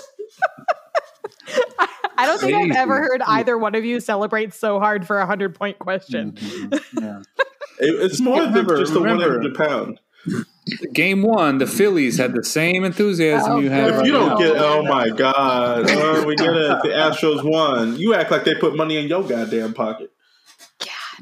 [2.17, 5.23] I don't think I've ever heard either one of you celebrate so hard for a
[5.23, 6.35] 100 point question.
[6.99, 7.23] Yeah.
[7.79, 10.01] It- it's more Remember- than just the one eight remember- hundred pound.
[10.93, 13.89] Game one, the Phillies had the same enthusiasm Oh, you have.
[13.89, 14.37] If right you don't now.
[14.39, 16.83] get, oh my god, oh, we get it.
[16.83, 17.97] The Astros won.
[17.97, 20.13] You act like they put money in your goddamn pocket.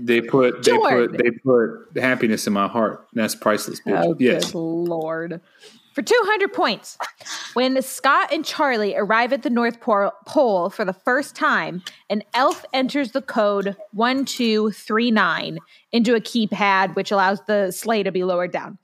[0.01, 1.09] They put they Jordan.
[1.11, 3.07] put they put happiness in my heart.
[3.15, 4.05] That's priceless, bitch.
[4.05, 4.53] Oh, yes.
[4.53, 5.41] good lord.
[5.95, 6.97] For 200 points,
[7.55, 12.23] when Scott and Charlie arrive at the North Pole Pole for the first time, an
[12.35, 15.59] elf enters the code 1239
[15.91, 18.79] into a keypad, which allows the sleigh to be lowered down.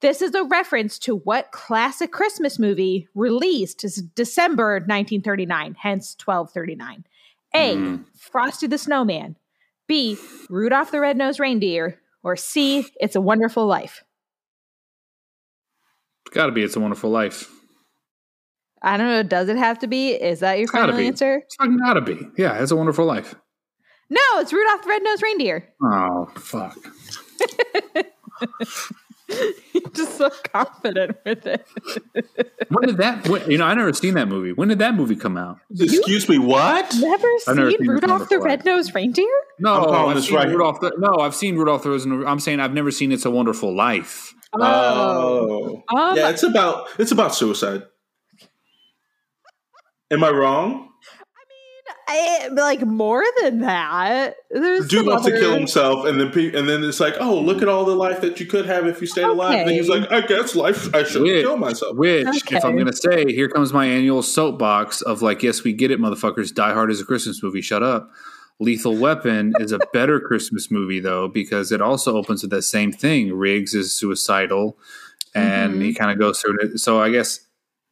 [0.00, 3.84] This is a reference to what classic Christmas movie released
[4.14, 7.04] December 1939, hence 1239?
[7.54, 7.76] A.
[7.76, 8.04] Mm.
[8.16, 9.36] Frosty the Snowman.
[9.86, 10.16] B.
[10.48, 11.98] Rudolph the Red-Nosed Reindeer.
[12.22, 12.86] Or C.
[13.00, 14.04] It's a Wonderful Life.
[16.32, 16.62] Gotta be.
[16.62, 17.50] It's a wonderful life.
[18.82, 19.22] I don't know.
[19.22, 20.12] Does it have to be?
[20.12, 21.42] Is that your Gotta final answer?
[21.44, 22.18] It's fucking gotta be.
[22.38, 23.34] Yeah, it's a wonderful life.
[24.08, 25.68] No, it's Rudolph the Red-Nosed Reindeer.
[25.82, 26.78] Oh fuck.
[29.72, 31.66] You're just so confident with it.
[32.68, 33.28] When did that?
[33.28, 34.52] When, you know, I never seen that movie.
[34.52, 35.58] When did that movie come out?
[35.78, 36.94] Excuse me, what?
[36.98, 39.26] Never I've never seen seen It's a Rudolph the Red-Nosed Reindeer?
[39.58, 40.48] No, I'm I've this seen right.
[40.48, 40.80] Rudolph.
[40.80, 42.26] The, no, I've seen Rudolph the Red.
[42.26, 44.34] I'm saying I've never seen It's a Wonderful Life.
[44.52, 46.30] Oh, Um, yeah.
[46.30, 47.84] It's about it's about suicide.
[50.10, 50.89] Am I wrong?
[52.12, 54.34] I, like more than that.
[54.50, 57.38] There's Dude some wants to kill himself, and then pe- and then it's like, oh,
[57.38, 59.54] look at all the life that you could have if you stayed alive.
[59.60, 60.92] And then he's like, I guess life.
[60.94, 61.96] I should kill myself.
[61.96, 65.90] Which, if I'm gonna say, here comes my annual soapbox of like, yes, we get
[65.92, 66.52] it, motherfuckers.
[66.52, 67.60] Die Hard is a Christmas movie.
[67.60, 68.10] Shut up.
[68.58, 72.92] Lethal Weapon is a better Christmas movie though because it also opens with that same
[72.92, 73.32] thing.
[73.32, 74.76] Riggs is suicidal,
[75.34, 75.82] and Mhm.
[75.82, 76.78] he kind of goes through it.
[76.80, 77.40] So I guess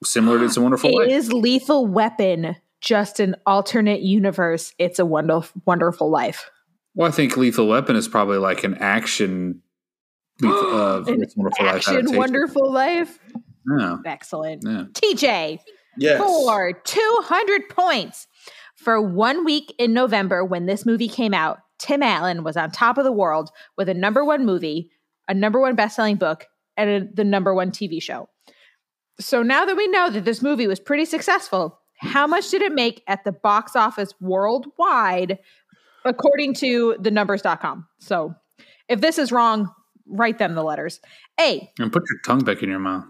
[0.05, 1.09] similar to It's a Wonderful Life.
[1.09, 4.75] Is Lethal Weapon just an alternate universe?
[4.79, 6.51] It's a wonderful, wonderful life.
[6.95, 9.63] Well, I think Lethal Weapon is probably like an action.
[10.41, 12.17] Lethal, uh, An It's Wonderful Life Action, adaptation.
[12.19, 13.19] wonderful life.
[13.79, 14.63] Yeah, Excellent.
[14.65, 14.85] yeah.
[14.93, 15.59] TJ,
[15.99, 16.19] Yes.
[16.21, 18.27] for 200 points.
[18.77, 22.97] For one week in November, when this movie came out, Tim Allen was on top
[22.99, 24.91] of the world with a number one movie,
[25.27, 28.29] a number one best-selling book, and a, the number one TV show.
[29.21, 32.73] So now that we know that this movie was pretty successful, how much did it
[32.73, 35.39] make at the box office worldwide,
[36.05, 37.87] according to the numbers.com?
[37.99, 38.35] So
[38.89, 39.73] if this is wrong,
[40.07, 41.01] write them the letters.
[41.41, 41.71] A.
[41.79, 43.05] And put your tongue back in your mouth.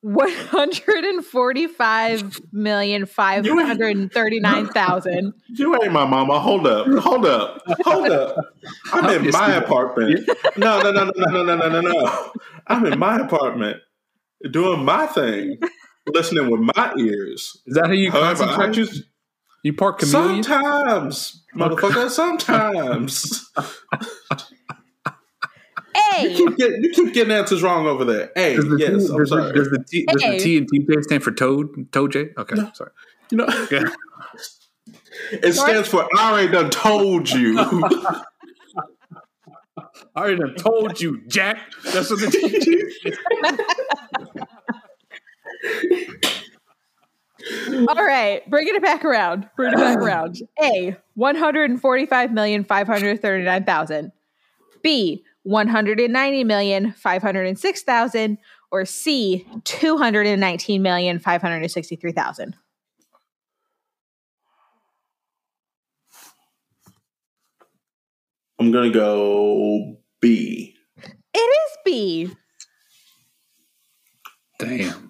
[0.00, 5.34] One hundred and forty-five million five hundred and thirty-nine thousand.
[5.48, 6.38] You ain't my mama.
[6.38, 6.86] Hold up.
[6.86, 7.60] Hold up.
[7.82, 8.36] Hold up.
[8.92, 10.28] I'm in my apartment.
[10.56, 12.32] No, no, no, no, no, no, no, no, no.
[12.68, 13.78] I'm in my apartment
[14.52, 15.58] doing my thing,
[16.12, 17.56] listening with my ears.
[17.66, 18.74] Is that how you However, I concentrate?
[18.86, 19.02] just
[19.62, 20.42] you park chameleon?
[20.42, 23.50] sometimes, motherfucker, sometimes.
[25.94, 26.32] Hey.
[26.36, 28.30] You keep, get, you keep getting answers wrong over there.
[28.34, 30.38] Hey, Does the, yes, T, I'm does, the, does, the T, does Hey.
[30.38, 31.90] the T and TJ stand for Toad?
[31.92, 32.28] Toad J?
[32.36, 32.90] Okay, sorry.
[33.30, 33.84] You know, Yeah.
[35.32, 37.58] it stands for I already done told you.
[37.58, 38.22] I
[40.16, 41.58] already done told you, Jack.
[41.92, 42.84] That's what the T T
[47.88, 49.48] All right, bringing it back around.
[49.56, 50.38] Bring it back around.
[50.62, 50.96] A.
[51.14, 54.12] One hundred and forty-five million five hundred thirty-nine thousand.
[54.82, 55.24] B.
[55.44, 58.38] One hundred and ninety million five hundred and six thousand.
[58.70, 59.46] Or C.
[59.64, 62.56] Two hundred and nineteen million five hundred and sixty-three thousand.
[68.58, 70.74] I'm gonna go B.
[71.32, 72.30] It is B.
[74.58, 75.08] Damn.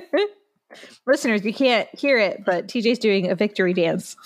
[1.06, 4.16] Listeners, you can't hear it, but TJ's doing a victory dance.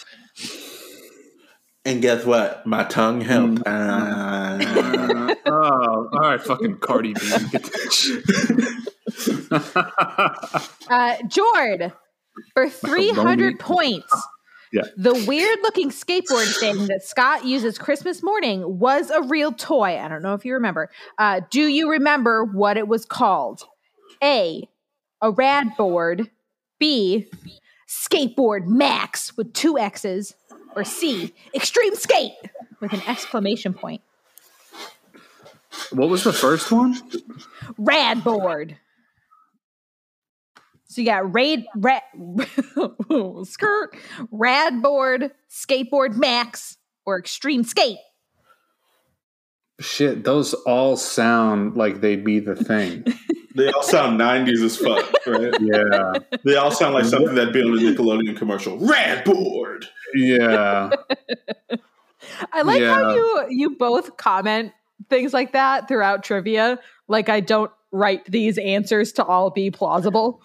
[1.84, 2.66] And guess what?
[2.66, 3.62] My tongue helped.
[3.66, 3.70] Uh,
[4.60, 7.20] Uh, oh, all right, fucking Cardi B.
[7.50, 8.24] Get that shit.
[10.90, 11.92] Uh, Jord,
[12.54, 14.12] for 300 points,
[14.72, 14.82] Yeah.
[14.96, 19.98] the weird looking skateboard thing that Scott uses Christmas morning was a real toy.
[19.98, 20.90] I don't know if you remember.
[21.18, 23.62] Uh, do you remember what it was called?
[24.22, 24.68] A,
[25.20, 26.30] a rad board.
[26.78, 27.28] B,
[27.88, 30.34] skateboard max with two X's.
[30.76, 32.32] Or C, extreme skate
[32.80, 34.02] with an exclamation point.
[35.90, 36.96] what was the first one?
[37.76, 38.76] Rad board.
[40.86, 42.02] So you got raid, rad,
[43.44, 43.96] skirt,
[44.32, 47.98] rad board, skateboard max, or extreme skate.
[49.80, 53.04] Shit, those all sound like they'd be the thing.
[53.54, 55.54] they all sound 90s as fuck, right?
[55.60, 56.38] Yeah.
[56.44, 58.78] They all sound like something that'd be on a Nickelodeon commercial.
[58.78, 59.86] Red board.
[60.14, 60.90] Yeah.
[62.52, 64.72] I like how you you both comment
[65.08, 66.78] things like that throughout trivia.
[67.08, 70.42] Like I don't write these answers to all be plausible.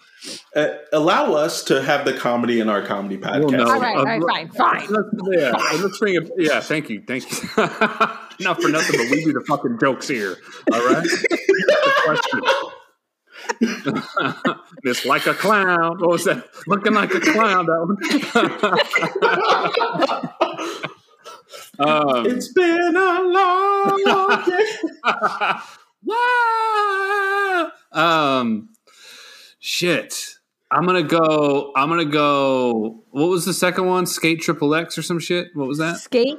[0.54, 3.40] Uh, allow us to have the comedy in our comedy podcast.
[3.40, 3.64] Well, no.
[3.64, 4.86] All right, all uh, fine, fine.
[4.88, 6.30] Let's, yeah, let's bring it.
[6.36, 7.48] Yeah, thank you, thank you.
[8.40, 10.36] Not for nothing, but we do the fucking jokes here.
[10.72, 11.02] All right.
[11.04, 12.40] That's the question.
[14.84, 15.98] it's like a clown.
[16.00, 16.48] What was that?
[16.66, 17.66] Looking like a clown.
[17.66, 17.86] That
[21.78, 21.88] one.
[21.88, 24.64] um, It's been a long, long day.
[26.04, 27.70] Wah!
[27.92, 28.68] Um,
[29.58, 30.36] shit.
[30.70, 31.72] I'm gonna go.
[31.76, 33.04] I'm gonna go.
[33.10, 34.06] What was the second one?
[34.06, 35.48] Skate Triple X or some shit.
[35.54, 35.98] What was that?
[35.98, 36.38] Skate,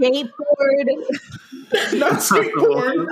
[0.00, 0.86] skateboard,
[1.98, 3.06] Not skateboard.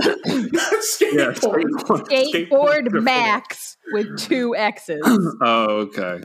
[0.53, 2.09] Not Yeah, skateboard.
[2.11, 5.01] skateboard max with two X's.
[5.43, 6.23] Oh, okay.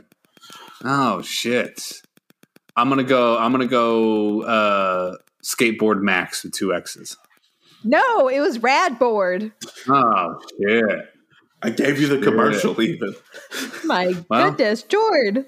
[0.84, 2.00] Oh shit.
[2.76, 3.38] I'm gonna go.
[3.38, 4.42] I'm gonna go.
[4.42, 7.16] Uh, skateboard Max with two X's.
[7.84, 9.52] No, it was rad board.
[9.88, 11.00] Oh shit.
[11.62, 13.14] I gave you the commercial even.
[13.84, 14.50] My Well.
[14.50, 15.46] goodness, Jord.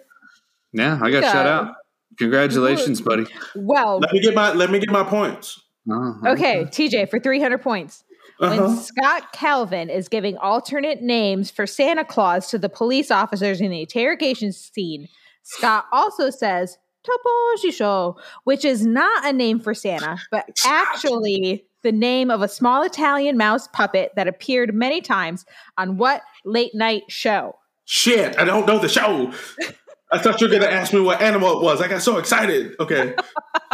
[0.72, 1.32] Yeah, I got Yeah.
[1.32, 1.74] shut out.
[2.18, 3.26] Congratulations, buddy.
[3.54, 5.62] Well, Let me get my let me get my points.
[5.90, 8.02] Oh, okay, TJ for 300 points.
[8.38, 8.76] When Uh-huh.
[8.76, 13.80] Scott Calvin is giving alternate names for Santa Claus to the police officers in the
[13.80, 15.08] interrogation scene,
[15.42, 22.30] Scott also says Topo which is not a name for Santa, but actually the name
[22.30, 25.46] of a small Italian mouse puppet that appeared many times
[25.78, 27.54] on what late night show?
[27.84, 29.32] Shit, I don't know the show.
[30.16, 31.82] I thought you were gonna ask me what animal it was.
[31.82, 32.74] I got so excited.
[32.80, 33.14] Okay.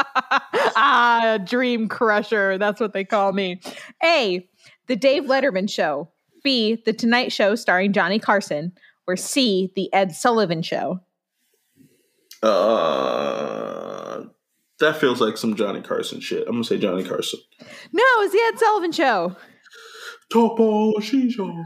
[0.76, 2.58] ah, dream crusher.
[2.58, 3.60] That's what they call me.
[4.02, 4.48] A,
[4.88, 6.10] the Dave Letterman show.
[6.42, 8.72] B, the Tonight Show starring Johnny Carson.
[9.06, 11.00] Or C, the Ed Sullivan show.
[12.42, 14.24] Uh,
[14.80, 16.46] that feels like some Johnny Carson shit.
[16.48, 17.38] I'm gonna say Johnny Carson.
[17.92, 19.36] No, it's the Ed Sullivan show.
[20.32, 21.64] Topo Gigio.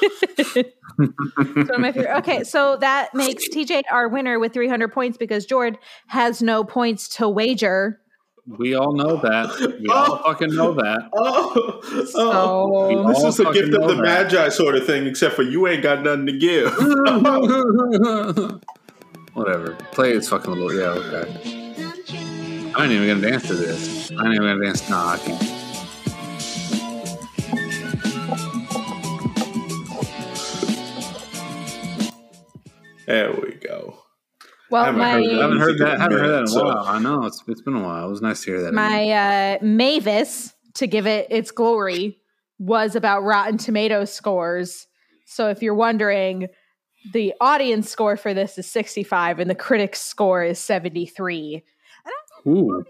[0.00, 2.16] It's my favorite.
[2.18, 7.08] Okay, so that makes TJ our winner with 300 points because Jord has no points
[7.16, 7.98] to wager.
[8.58, 9.78] We all know that.
[9.80, 10.22] We all Oh.
[10.24, 11.08] fucking know that.
[11.14, 12.04] Oh, oh.
[12.04, 14.02] So this is the gift of the that.
[14.32, 16.72] Magi sort of thing, except for you ain't got nothing to give.
[19.34, 19.74] Whatever.
[19.92, 20.74] Play its fucking a little.
[20.74, 21.26] Yeah, okay.
[22.74, 24.10] I ain't even gonna dance to this.
[24.10, 24.88] I ain't even gonna dance.
[24.90, 25.61] Nah, I can't.
[33.12, 33.98] There we go.
[34.70, 35.98] Well, haven't my heard I haven't heard that.
[35.98, 36.84] I Haven't heard that in a So- while.
[36.86, 38.06] I know it's it's been a while.
[38.06, 38.72] It was nice to hear that.
[38.72, 42.18] my uh, Mavis to give it its glory
[42.58, 44.86] was about Rotten Tomato scores.
[45.26, 46.48] So if you're wondering,
[47.12, 51.62] the audience score for this is 65 and the critics score is 73.
[52.46, 52.82] Ooh.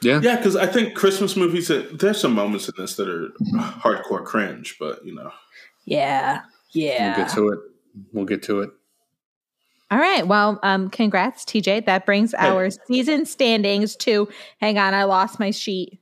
[0.00, 0.20] Yeah.
[0.22, 1.70] Yeah, because I think Christmas movies.
[1.70, 3.28] uh, There's some moments in this that are
[3.82, 5.30] hardcore cringe, but you know,
[5.84, 6.40] Yeah.
[6.72, 7.16] Yeah.
[7.16, 7.58] We'll get to it.
[8.12, 8.70] We'll get to it.
[9.90, 10.26] All right.
[10.26, 11.86] Well, um, congrats, TJ.
[11.86, 14.28] That brings our season standings to
[14.60, 16.00] hang on, I lost my sheet.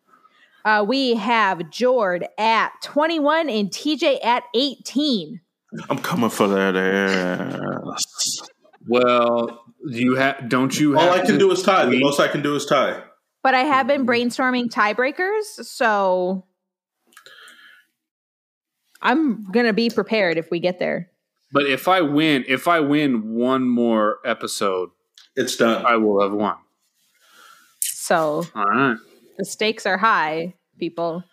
[0.65, 5.41] Uh, we have Jord at 21 and TJ at 18.
[5.91, 8.41] I'm coming for that ass.
[8.87, 11.85] Well, you have don't you have All I can do is tie.
[11.85, 13.03] The most I can do is tie.
[13.43, 16.47] But I have been brainstorming tiebreakers, so
[19.03, 21.11] I'm gonna be prepared if we get there.
[21.53, 24.91] But if I win, if I win one more episode,
[25.37, 25.85] It's done.
[25.87, 26.57] I will have won.
[27.81, 28.97] So All right.
[29.39, 31.25] the stakes are high, people.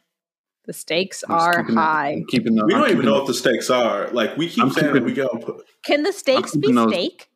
[0.65, 2.09] The stakes I'm are keeping high.
[2.13, 4.09] I'm keeping the, we I'm don't even know the- what the stakes are.
[4.11, 6.91] Like we keep I'm saying keeping- we go put- Can the stakes be keeping those-
[6.93, 7.27] steak?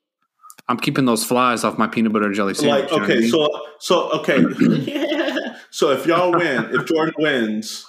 [0.67, 2.89] I'm keeping those flies off my peanut butter and jelly sandwich.
[2.89, 3.29] like you know what I okay, mean?
[3.29, 5.51] so so okay.
[5.69, 7.85] so if y'all win, if Jordan wins,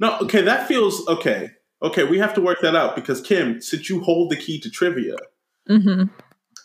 [0.00, 1.50] no, okay, that feels okay.
[1.84, 4.70] Okay, we have to work that out because Kim, since you hold the key to
[4.70, 5.16] trivia,
[5.68, 6.04] Mm-hmm.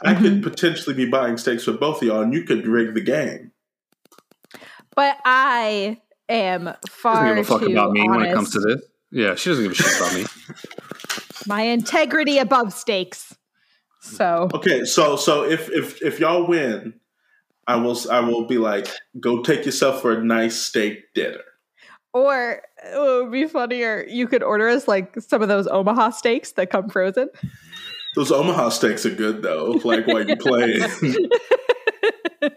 [0.02, 3.02] I could potentially be buying stakes for both of y'all, and you could rig the
[3.02, 3.52] game.
[4.96, 8.18] But I am She doesn't far give a fuck too about me honest.
[8.18, 8.82] when it comes to this.
[9.12, 10.26] Yeah, she doesn't give a shit about me.
[11.48, 13.36] My integrity above stakes.
[14.02, 16.94] So Okay, so so if if if y'all win,
[17.68, 18.88] I will I will be like,
[19.20, 21.42] go take yourself for a nice steak dinner.
[22.14, 24.06] Or it would be funnier.
[24.08, 27.30] You could order us like some of those Omaha steaks that come frozen.
[28.16, 29.74] Those Omaha steaks are good though.
[29.84, 30.80] Like while you play.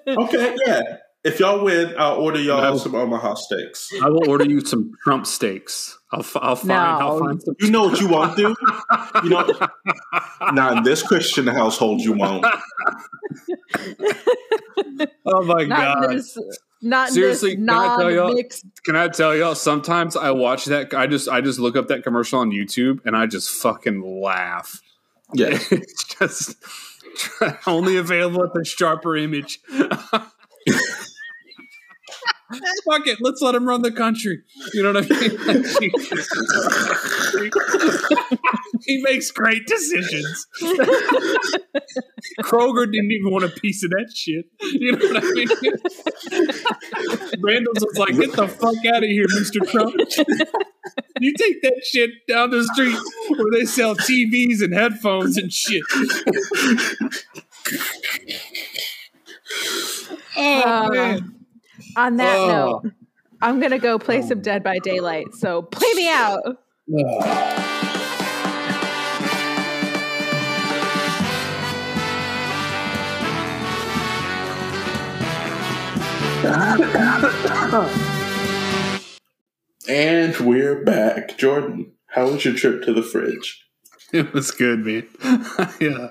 [0.08, 0.82] okay, yeah.
[1.24, 2.76] If y'all win, I'll order y'all No.
[2.78, 3.88] some Omaha steaks.
[4.02, 5.96] I will order you some Trump steaks.
[6.10, 6.72] I'll, f- I'll find.
[6.72, 7.26] I'll No.
[7.26, 7.54] find some.
[7.60, 8.54] You know what you won't do?
[9.22, 9.46] You know,
[10.52, 12.44] not in this Christian household, you won't.
[15.26, 16.10] Oh my Not god!
[16.16, 16.36] this
[16.82, 19.54] not Seriously, in can I tell y'all- non-mixed Can I tell y'all?
[19.54, 20.92] Sometimes I watch that.
[20.92, 24.80] I just I just look up that commercial on YouTube and I just fucking laugh.
[25.32, 25.58] Yeah.
[25.70, 26.56] it's just
[27.66, 29.60] only available at the sharper image.
[32.84, 34.42] Fuck it, let's let him run the country.
[34.74, 35.90] You know what I mean?
[38.84, 40.46] he makes great decisions.
[42.40, 44.46] Kroger didn't even want a piece of that shit.
[44.62, 45.48] You know what I mean?
[47.42, 49.94] Randall's was like, "Get the fuck out of here, Mister Trump."
[51.20, 52.96] You take that shit down the street
[53.38, 55.82] where they sell TVs and headphones and shit.
[60.36, 61.34] oh Uh, man.
[61.96, 62.80] On that Oh.
[62.84, 62.92] note,
[63.40, 65.34] I'm gonna go play some Dead by Daylight.
[65.34, 66.58] So play me out.
[79.88, 81.38] And we're back.
[81.38, 83.64] Jordan, how was your trip to the fridge?
[84.12, 85.08] It was good, man.
[85.80, 86.08] yeah,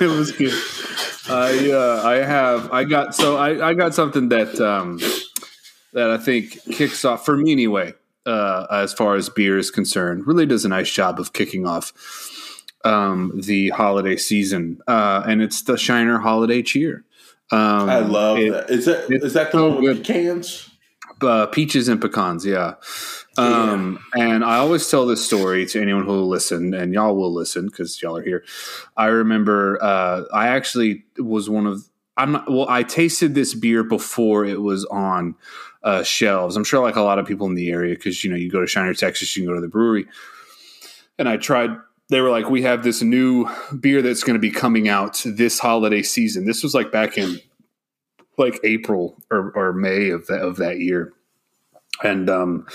[0.00, 0.54] it was good.
[1.28, 4.98] I uh, I have I got so I, I got something that um,
[5.92, 7.92] that I think kicks off for me anyway.
[8.24, 11.92] Uh, as far as beer is concerned, really does a nice job of kicking off
[12.84, 17.04] um, the holiday season, uh, and it's the Shiner Holiday Cheer.
[17.54, 18.70] Um, I love it- that.
[18.70, 20.06] Is that that the so one with good.
[20.06, 20.70] pecans?
[21.22, 22.74] uh, peaches and pecans, yeah.
[23.38, 27.32] Um, And I always tell this story to anyone who will listen, and y'all will
[27.32, 28.44] listen because y'all are here.
[28.96, 31.82] I remember uh, I actually was one of
[32.16, 32.66] I'm not well.
[32.68, 35.34] I tasted this beer before it was on
[35.82, 36.56] uh, shelves.
[36.56, 38.60] I'm sure like a lot of people in the area because you know you go
[38.60, 40.06] to Shiner, Texas, you can go to the brewery,
[41.18, 41.70] and I tried.
[42.10, 43.48] They were like, "We have this new
[43.78, 47.40] beer that's going to be coming out this holiday season." This was like back in
[48.36, 51.12] like April or, or May of that, of that year.
[52.02, 52.66] And um,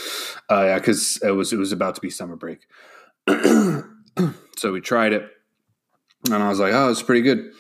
[0.50, 2.60] uh, yeah, because it was it was about to be summer break,
[3.28, 5.30] so we tried it,
[6.26, 7.52] and I was like, "Oh, it's pretty good."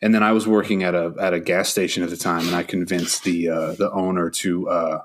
[0.00, 2.56] And then I was working at a at a gas station at the time, and
[2.56, 5.02] I convinced the uh, the owner to uh,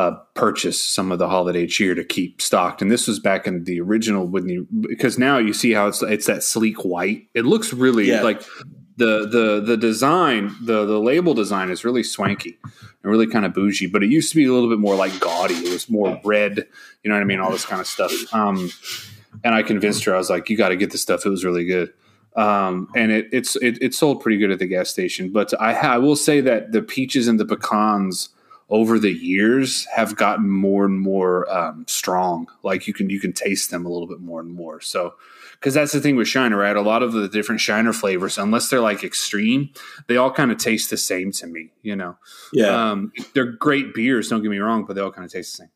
[0.00, 2.80] uh, purchase some of the holiday cheer to keep stocked.
[2.82, 6.02] And this was back in the original when you because now you see how it's
[6.02, 7.20] it's that sleek white.
[7.34, 8.22] It looks really Yeah.
[8.22, 8.42] like
[8.96, 12.58] the the the design the the label design is really swanky
[13.02, 13.86] and really kind of bougie.
[13.86, 15.54] But it used to be a little bit more like gaudy.
[15.54, 16.66] It was more red.
[17.02, 17.40] You know what I mean?
[17.40, 18.12] All this kind of stuff.
[18.34, 18.70] Um,
[19.44, 20.14] and I convinced her.
[20.14, 21.24] I was like, "You got to get this stuff.
[21.26, 21.92] It was really good."
[22.36, 25.32] um, and it, it's it, it sold pretty good at the gas station.
[25.32, 28.28] But I, ha- I will say that the peaches and the pecans
[28.70, 32.46] over the years have gotten more and more um, strong.
[32.62, 34.80] Like you can you can taste them a little bit more and more.
[34.80, 35.14] So
[35.54, 36.74] because that's the thing with Shiner, right?
[36.76, 39.68] A lot of the different Shiner flavors, unless they're like extreme,
[40.06, 41.70] they all kind of taste the same to me.
[41.82, 42.16] You know,
[42.52, 42.90] Yeah.
[42.92, 44.28] um, they're great beers.
[44.28, 45.70] Don't get me wrong, but they all kind of taste the same.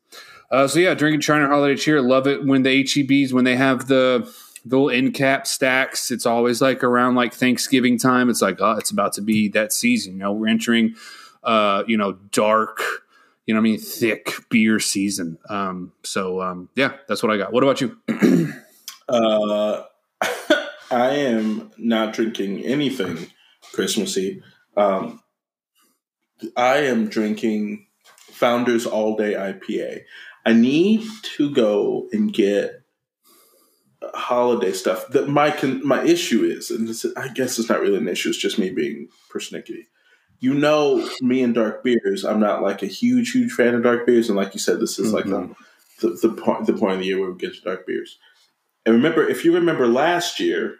[0.49, 2.01] Uh, so yeah, drinking Shiner Holiday Cheer.
[2.01, 4.31] Love it when the HEBs when they have the
[4.67, 6.09] the little end cap stacks.
[6.09, 8.29] It's always like around like Thanksgiving time.
[8.29, 10.13] It's like oh, it's about to be that season.
[10.13, 10.95] You know, we're entering,
[11.45, 12.81] uh, you know, dark.
[13.45, 15.37] You know, I mean, thick beer season.
[15.49, 17.53] Um, so um, yeah, that's what I got.
[17.53, 17.97] What about you?
[19.07, 19.83] Uh,
[20.91, 23.27] I am not drinking anything
[23.71, 24.41] Christmassy.
[24.75, 25.21] Um,
[26.57, 27.87] I am drinking
[28.31, 30.01] Founders All Day IPA.
[30.45, 32.83] I need to go and get
[34.13, 35.07] holiday stuff.
[35.09, 38.29] That my con- my issue is, and this, I guess it's not really an issue.
[38.29, 39.85] It's just me being persnickety.
[40.39, 42.25] You know, me and dark beers.
[42.25, 44.99] I'm not like a huge, huge fan of dark beers, and like you said, this
[44.99, 45.55] is like the,
[46.01, 48.19] the the point the point of the year where we get to dark beers.
[48.85, 50.75] And remember, if you remember last year,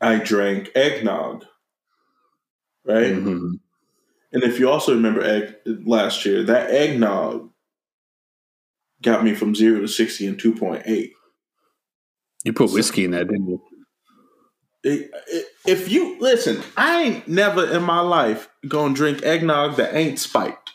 [0.00, 1.44] I drank eggnog,
[2.84, 3.12] right?
[3.14, 3.60] Mhm.
[4.32, 5.54] And if you also remember egg
[5.86, 7.50] last year, that eggnog
[9.02, 11.12] got me from zero to sixty in two point eight.
[12.44, 13.62] You put whiskey in that, didn't you?
[14.84, 20.70] If you listen, I ain't never in my life gonna drink eggnog that ain't spiked.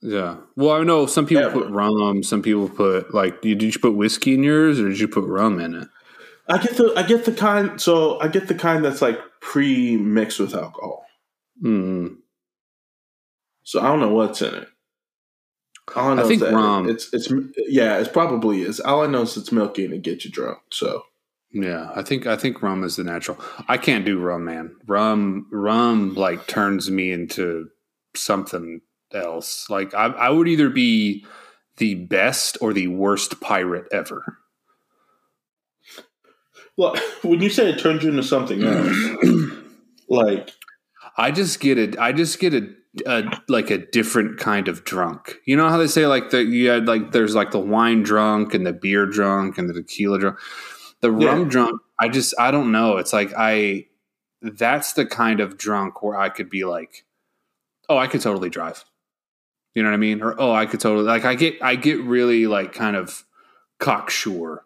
[0.00, 0.36] Yeah.
[0.54, 1.62] Well, I know some people Ever.
[1.62, 2.22] put rum.
[2.22, 3.40] Some people put like.
[3.40, 5.88] Did you put whiskey in yours, or did you put rum in it?
[6.48, 9.96] I get the I get the kind so I get the kind that's like pre
[9.96, 11.06] mixed with alcohol.
[11.62, 12.18] Mm.
[13.62, 14.68] So I don't know what's in it.
[15.96, 16.88] All I know think is that rum.
[16.88, 18.80] It's it's yeah, it's probably is.
[18.80, 20.58] All I know is it's milky and it gets you drunk.
[20.70, 21.04] So
[21.54, 23.38] Yeah, I think I think rum is the natural.
[23.68, 24.74] I can't do rum, man.
[24.86, 27.68] Rum, rum, like turns me into
[28.16, 28.80] something
[29.12, 29.70] else.
[29.70, 31.24] Like I, I would either be
[31.76, 34.38] the best or the worst pirate ever.
[36.76, 39.52] well, when you say it turns you into something else,
[40.08, 40.50] like
[41.16, 41.96] I just get it.
[42.00, 42.68] I just get a,
[43.06, 45.36] a like a different kind of drunk.
[45.46, 48.54] You know how they say like the you had like there's like the wine drunk
[48.54, 50.38] and the beer drunk and the tequila drunk.
[51.04, 51.28] The Yeah.
[51.28, 51.80] rum drunk.
[51.98, 52.96] I just I don't know.
[52.96, 53.86] It's like I
[54.40, 57.04] that's the kind of drunk where I could be like,
[57.90, 58.84] oh, I could totally drive.
[59.74, 60.22] You know what I mean?
[60.22, 63.24] Or oh, I could totally like I get I get really like kind of
[63.78, 64.64] cocksure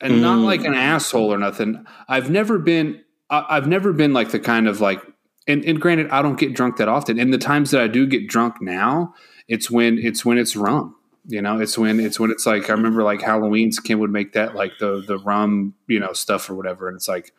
[0.00, 0.44] and not Mm.
[0.44, 1.84] like an asshole or nothing.
[2.08, 5.00] I've never been I, I've never been like the kind of like
[5.48, 7.18] and, and granted I don't get drunk that often.
[7.18, 9.14] And the times that I do get drunk now,
[9.48, 10.94] it's when it's when it's rum.
[11.28, 14.32] You know, it's when it's when it's like I remember like Halloween's Kim would make
[14.32, 16.88] that like the the rum, you know, stuff or whatever.
[16.88, 17.32] And it's like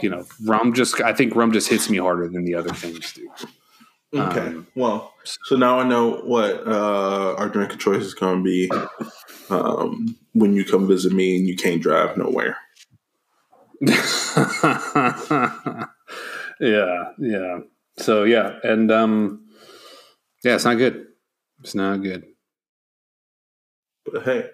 [0.00, 3.12] you know, rum just I think rum just hits me harder than the other things
[3.12, 3.28] do.
[4.14, 8.38] okay, Um, well, so now I know what uh, our drink of choice is going
[8.38, 8.70] to be
[9.50, 12.56] um, when you come visit me and you can't drive nowhere.
[16.60, 17.58] yeah, yeah.
[17.98, 19.46] So yeah, and um
[20.44, 21.06] yeah, it's not good.
[21.62, 22.24] It's not good.
[24.12, 24.50] But hey,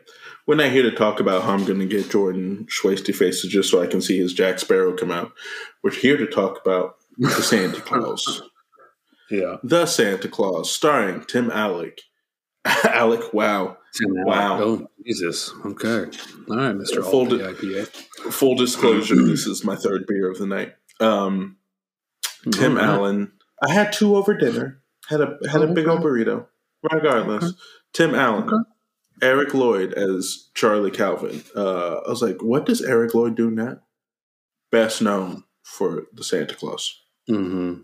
[0.46, 3.70] we're not here to talk about how I'm going to get Jordan Schwasty faces just
[3.70, 5.32] so I can see his Jack Sparrow come out.
[5.82, 8.42] We're here to talk about the Santa Clause.
[9.28, 9.56] Yeah.
[9.64, 12.00] The Santa Clause, starring Tim Alec.
[12.64, 13.76] Alec, wow.
[14.00, 14.60] Wow.
[14.62, 15.52] Oh Jesus.
[15.64, 16.04] Okay.
[16.48, 17.88] All right, Mister Full di- IPA.
[18.32, 20.74] Full disclosure, this is my third beer of the night.
[21.00, 21.56] Um,
[22.52, 22.84] Tim right.
[22.84, 23.32] Allen.
[23.60, 24.80] I had two over dinner.
[25.08, 26.46] Had a had a big old burrito.
[26.92, 27.52] Regardless,
[27.92, 28.56] Tim Allen, Okay.
[29.22, 31.42] Eric Lloyd as Charlie Calvin.
[31.54, 33.78] Uh, I was like, what does Eric Lloyd do now?
[34.70, 37.00] Best known for the Santa Clause.
[37.30, 37.80] Mm-hmm.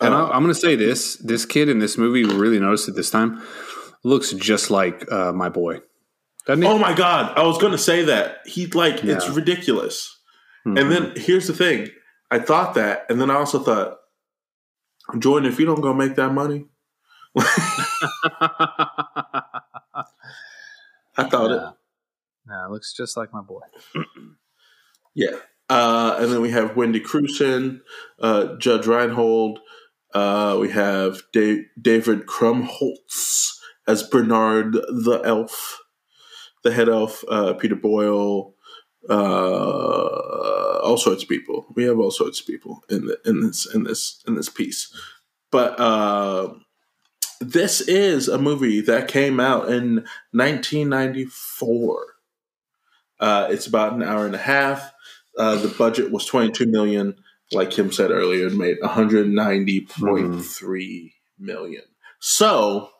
[0.00, 2.60] And I, Uh, I'm going to say this: this kid in this movie, we really
[2.60, 3.42] noticed it this time,
[4.04, 5.80] looks just like uh, my boy.
[6.48, 8.38] Oh my god, I was going to say that.
[8.46, 9.34] He like it's Yeah.
[9.34, 10.16] ridiculous.
[10.66, 10.80] Mhm.
[10.80, 11.88] And then here's the thing.
[12.30, 13.98] I thought that, and then I also thought,
[15.18, 16.66] Jordan, if you don't go make that money,
[21.16, 21.62] I thought it.
[22.48, 23.62] Yeah, it looks just like my boy.
[25.16, 25.36] Yeah.
[25.70, 27.80] Uh, and then we have Wendy Crewson,
[28.20, 29.60] uh, Judge Reinhold.
[30.14, 33.48] Uh, we have da- David Krumholtz
[33.88, 35.78] as Bernard the elf,
[36.62, 38.54] the head elf, uh, Peter Boyle,
[39.08, 41.66] uh, all sorts of people.
[41.74, 44.94] We have all sorts of people in the, in this in this in this piece.
[45.50, 46.54] But uh,
[47.40, 52.06] this is a movie that came out in 1994.
[53.18, 54.92] Uh, it's about an hour and a half.
[55.38, 57.14] Uh, the budget was 22 million.
[57.52, 61.82] Like Kim said earlier, it made 190.3 million.
[62.18, 62.90] So,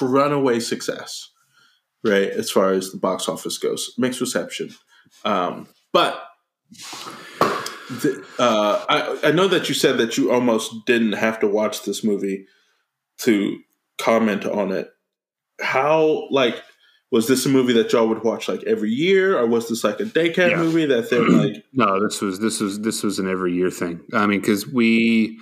[0.00, 1.30] runaway success,
[2.02, 2.30] right?
[2.30, 4.74] As far as the box office goes, mixed reception.
[5.24, 6.20] Um, but
[7.90, 11.82] the, uh, I, I know that you said that you almost didn't have to watch
[11.84, 12.46] this movie
[13.24, 13.58] to
[13.98, 14.90] comment on it.
[15.60, 16.62] How like
[17.10, 20.00] was this a movie that y'all would watch like every year, or was this like
[20.00, 20.56] a daycare Yeah.
[20.56, 21.64] movie that they're like?
[21.72, 24.00] No, this was this was this was an every year thing.
[24.14, 25.38] I mean, because we,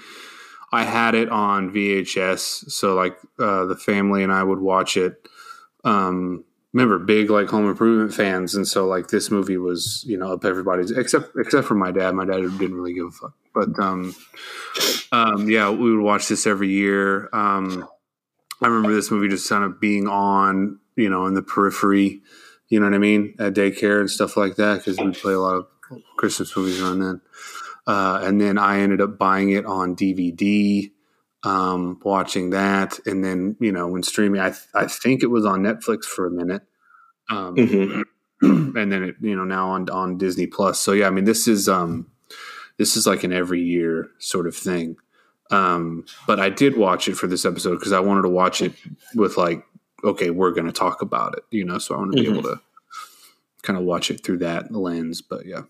[0.72, 5.26] I had it on VHS, so like uh, the family and I would watch it.
[5.84, 10.32] Um, remember, big like Home Improvement fans, and so like this movie was you know
[10.32, 12.14] up everybody's except except for my dad.
[12.14, 14.14] My dad didn't really give a fuck, but um,
[15.12, 17.28] um, yeah, we would watch this every year.
[17.32, 17.88] Um,
[18.62, 22.20] I remember this movie just kind of being on, you know, in the periphery.
[22.68, 23.34] You know what I mean?
[23.38, 25.66] At daycare and stuff like that because we play a lot of
[26.16, 27.20] Christmas movies around then.
[27.86, 30.92] Uh, and then I ended up buying it on DVD,
[31.43, 35.45] um, watching that, and then you know when streaming, I th- I think it was
[35.47, 36.62] on Netflix for a minute,
[37.30, 38.03] um, Mhm.
[38.43, 40.78] and then it you know now on on Disney Plus.
[40.78, 42.07] So yeah, I mean this is um
[42.76, 44.97] this is like an every year sort of thing.
[45.51, 48.72] Um, but I did watch it for this episode because I wanted to watch it
[49.14, 49.64] with like
[50.05, 51.76] okay, we're going to talk about it, you know.
[51.78, 52.32] So I want to be Mhm.
[52.38, 52.61] able to
[53.62, 55.20] kind of watch it through that lens.
[55.20, 55.62] But yeah,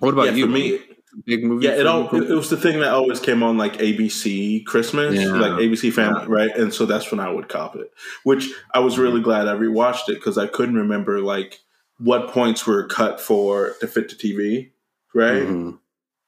[0.00, 0.44] what about Yeah, you?
[0.46, 0.80] for me,
[1.26, 1.66] big movie.
[1.66, 5.14] yeah, it all it, it was the thing that always came on like ABC Christmas,
[5.14, 5.26] Yeah.
[5.32, 6.56] like ABC Family, right?
[6.56, 7.92] And so that's when I would cop it.
[8.24, 11.60] Which I was really glad I rewatched it because I couldn't remember like
[11.98, 14.70] what points were cut for to fit to TV,
[15.14, 15.42] right?
[15.46, 15.78] Mhm.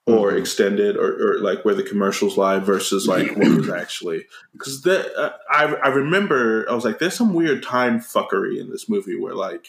[0.06, 0.38] or Mhm.
[0.38, 5.10] extended or, or like where the commercials live versus like what was actually because that
[5.18, 9.18] uh, I, I remember I was like there's some weird time fuckery in this movie
[9.18, 9.68] where like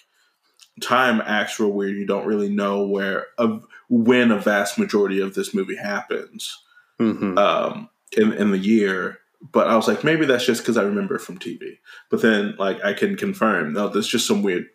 [0.81, 5.33] time acts real weird you don't really know where of when a vast majority of
[5.35, 6.57] this movie happens
[6.99, 7.37] Mhm.
[7.37, 9.19] um in, in the year.
[9.51, 11.77] But I was like maybe that's just because I remember it from TV
[12.09, 14.65] but then like I can confirm no there's just some weird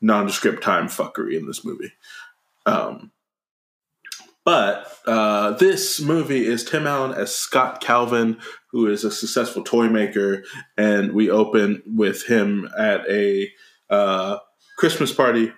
[0.00, 1.92] nondescript time fuckery in this movie.
[2.66, 3.12] Um
[4.44, 8.38] but uh, this movie is Tim Allen as Scott Calvin,
[8.70, 10.42] who is a successful toy maker,
[10.78, 13.50] and we open with him at a
[13.90, 14.38] uh,
[14.78, 15.52] Christmas party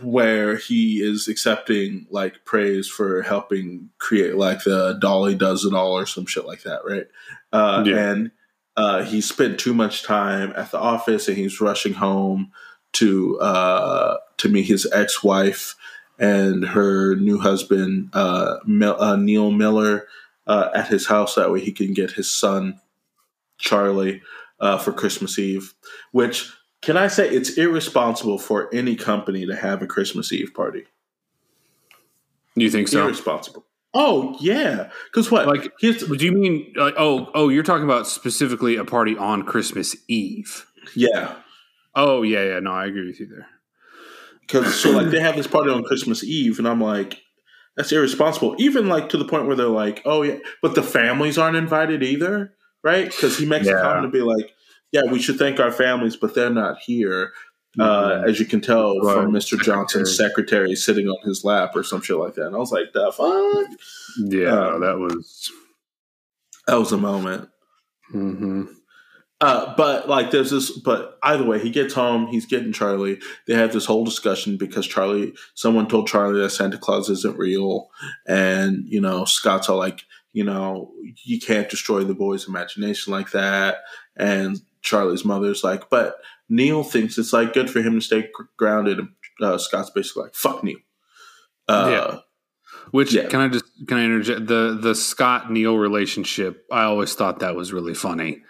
[0.00, 5.92] where he is accepting like praise for helping create like the Dolly Does It All
[5.92, 7.06] or some shit like that, right?
[7.52, 8.10] Uh, Yeah.
[8.10, 8.30] And
[8.76, 12.52] uh, he spent too much time at the office, and he's rushing home
[12.94, 15.74] to uh, to meet his ex wife
[16.18, 20.06] and her new husband, uh, Mil- uh, Neil Miller,
[20.46, 21.34] uh, at his house.
[21.34, 22.80] That way he can get his son,
[23.58, 24.22] Charlie,
[24.60, 25.74] uh, for Christmas Eve.
[26.12, 26.50] Which,
[26.82, 30.84] can I say, it's irresponsible for any company to have a Christmas Eve party.
[32.54, 33.04] You think so?
[33.04, 33.64] Irresponsible.
[33.94, 34.90] Oh, yeah.
[35.06, 35.46] Because what?
[35.46, 39.44] Like, here's, Do you mean like oh oh you're talking about specifically a party on
[39.44, 40.66] Christmas Eve?
[40.94, 41.34] yeah.
[41.94, 43.46] Oh yeah yeah no I agree with you there.
[44.40, 47.20] Because so like they have this party on Christmas Eve, and I'm like,
[47.76, 48.56] that's irresponsible.
[48.58, 52.02] Even like to the point where they're like, oh yeah, but the families aren't invited
[52.02, 53.06] either, right?
[53.06, 54.54] Because he makes a comment to be like,
[54.92, 57.32] yeah, we should thank our families, but they're not here.
[57.80, 58.28] Uh, Mhm.
[58.28, 59.14] as you can tell Right.
[59.14, 59.58] from Mr.
[59.58, 62.48] Johnson's secretary sitting on his lap or some shit like that.
[62.48, 63.78] And I was like, the fuck?
[64.30, 65.50] Yeah, Um, that was.
[66.66, 67.48] That was a moment.
[68.10, 68.64] hmm
[69.40, 73.18] Uh, but like there's this but either way he gets home he's getting charlie
[73.48, 77.88] they have this whole discussion because charlie someone told charlie that santa claus isn't real
[78.28, 80.92] and you know scott's all like you know
[81.24, 83.78] you can't destroy the boy's imagination like that
[84.16, 86.16] and charlie's mother's like but
[86.48, 88.28] neil thinks it's like good for him to stay
[88.58, 89.08] grounded and
[89.40, 90.78] uh, scott's basically like fuck neil
[91.68, 92.18] uh, Yeah.
[92.90, 93.28] Which Yeah.
[93.28, 96.66] can I just can I interject the the Scott Neil relationship?
[96.70, 98.42] I always thought that was really funny,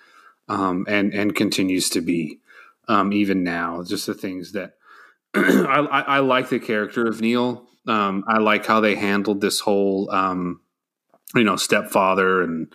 [0.49, 2.41] um, and and continues to be
[2.89, 3.85] um, even now.
[3.85, 4.75] Just the things that
[5.35, 7.69] I, I, I like the character of Neil.
[7.87, 10.61] Um, I like how they handled this whole um,
[11.35, 12.73] you know stepfather and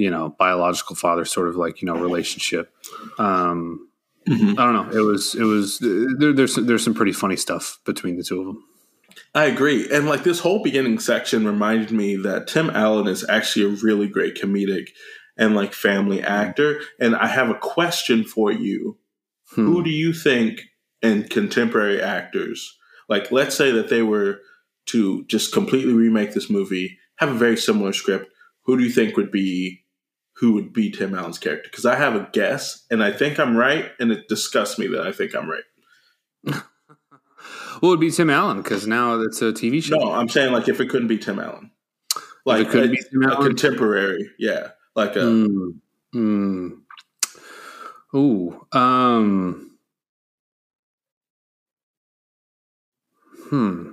[0.00, 2.72] you know biological father sort of like you know relationship.
[3.18, 3.88] Um,
[4.26, 4.58] mhm.
[4.58, 4.98] I don't know.
[4.98, 8.46] It was it was there, there's there's some pretty funny stuff between the two of
[8.46, 8.64] them.
[9.34, 9.88] I agree.
[9.92, 14.08] And like this whole beginning section reminded me that Tim Allen is actually a really
[14.08, 14.88] great comedic
[15.36, 16.80] and like family actor.
[16.98, 18.98] And I have a question for you.
[19.54, 19.66] Hmm.
[19.66, 20.62] Who do you think
[21.02, 22.76] in contemporary actors,
[23.08, 24.40] like let's say that they were
[24.86, 28.30] to just completely remake this movie, have a very similar script,
[28.64, 29.82] who do you think would be
[30.40, 31.68] who would be Tim Allen's character?
[31.70, 35.06] Because I have a guess and I think I'm right, and it disgusts me that
[35.06, 35.62] I think I'm right.
[37.80, 39.96] Well, it'd be Tim Allen because now it's a TV show.
[39.96, 41.70] No, I'm saying like if it couldn't be Tim Allen,
[42.44, 43.46] like it couldn't a, be Tim a Allen?
[43.48, 45.74] contemporary, yeah, like a Mm.
[46.14, 46.80] Mm.
[48.14, 48.66] Ooh.
[48.72, 49.78] Um.
[53.48, 53.92] Hmm.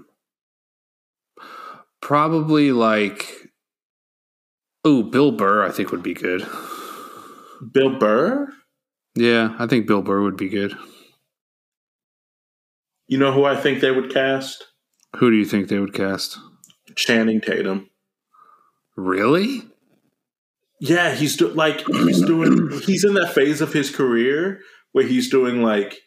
[2.01, 3.46] Probably like.
[4.87, 5.65] Ooh, Bill Burr.
[5.65, 6.47] I think would be good.
[7.73, 8.53] Bill Burr.
[9.15, 10.77] Yeah, I think Bill Burr would be good.
[13.07, 14.63] You know who I think they would cast?
[15.17, 16.37] Who do you think they would cast?
[16.95, 17.89] Channing Tatum.
[18.95, 19.63] Really?
[20.79, 22.79] Yeah, he's do- like he's doing.
[22.85, 24.61] He's in that phase of his career
[24.93, 25.97] where he's doing like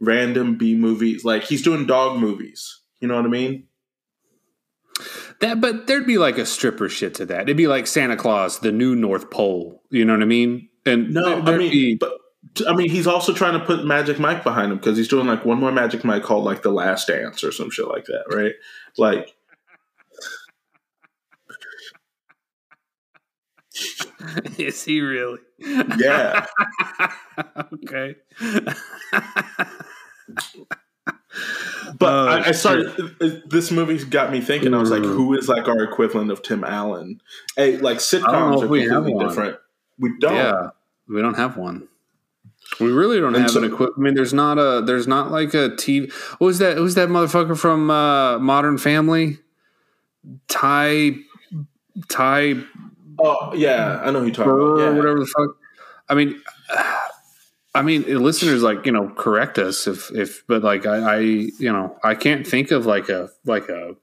[0.00, 1.24] random B movies.
[1.24, 2.82] Like he's doing dog movies.
[3.00, 3.68] You know what I mean?
[5.44, 7.42] That, but there'd be like a stripper shit to that.
[7.42, 9.82] It'd be like Santa Claus, the new North Pole.
[9.90, 10.70] You know what I mean?
[10.86, 12.14] And No, I mean, be- but
[12.66, 15.44] I mean, he's also trying to put Magic Mike behind him because he's doing like
[15.44, 18.54] one more Magic Mike called like The Last Dance or some shit like that, right?
[18.96, 19.34] Like,
[24.58, 25.40] is he really?
[25.98, 26.46] yeah,
[27.84, 28.16] okay.
[31.98, 33.44] but Oh, I, I started.
[33.48, 34.74] This movie's got me thinking.
[34.74, 35.14] I was like, Mm.
[35.14, 37.20] who is like our equivalent of Tim Allen?
[37.56, 39.56] Hey, like sitcoms are we completely different.
[39.98, 40.34] We don't.
[40.34, 40.68] Yeah,
[41.08, 41.88] we don't have one.
[42.80, 43.90] We really don't And have so- an equip.
[43.96, 44.82] I mean, there's not a.
[44.84, 46.12] There's not like a TV.
[46.38, 46.76] What was that?
[46.76, 49.38] Who's that motherfucker from uh, Modern Family?
[50.48, 51.16] Ty.
[52.08, 52.56] Ty
[53.22, 54.78] Oh yeah, I know who you're talking about.
[54.78, 54.90] Yeah.
[54.90, 55.56] whatever the fuck.
[56.08, 56.42] I mean,
[57.74, 61.72] I mean, listeners, like you know, correct us if if, but like I, I, you
[61.72, 63.96] know, I can't think of like a like a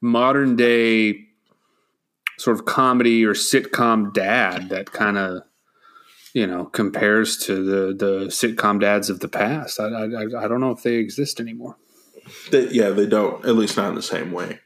[0.00, 1.26] modern day
[2.38, 5.42] sort of comedy or sitcom dad that kind of
[6.32, 9.80] you know compares to the the sitcom dads of the past.
[9.80, 11.76] I I, I don't know if they exist anymore.
[12.50, 13.44] They, yeah, they don't.
[13.44, 14.60] At least not in the same way.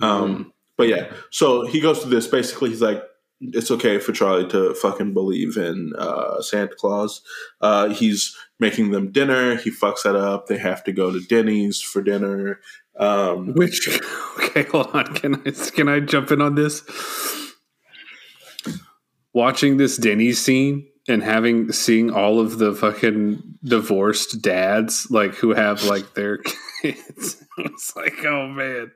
[0.00, 2.26] Um, but yeah, so he goes through this.
[2.26, 3.02] Basically, he's like,
[3.40, 7.20] it's okay for Charlie to fucking believe in uh, Santa Claus.
[7.60, 9.56] Uh, he's making them dinner.
[9.56, 10.46] He fucks that up.
[10.46, 12.60] They have to go to Denny's for dinner.
[12.98, 13.88] Um, Which
[14.40, 15.14] okay, hold on.
[15.14, 16.82] Can I can I jump in on this?
[19.34, 25.52] Watching this Denny's scene and having seeing all of the fucking divorced dads like who
[25.52, 26.38] have like their
[26.82, 27.42] kids.
[27.58, 28.92] It's like, oh man.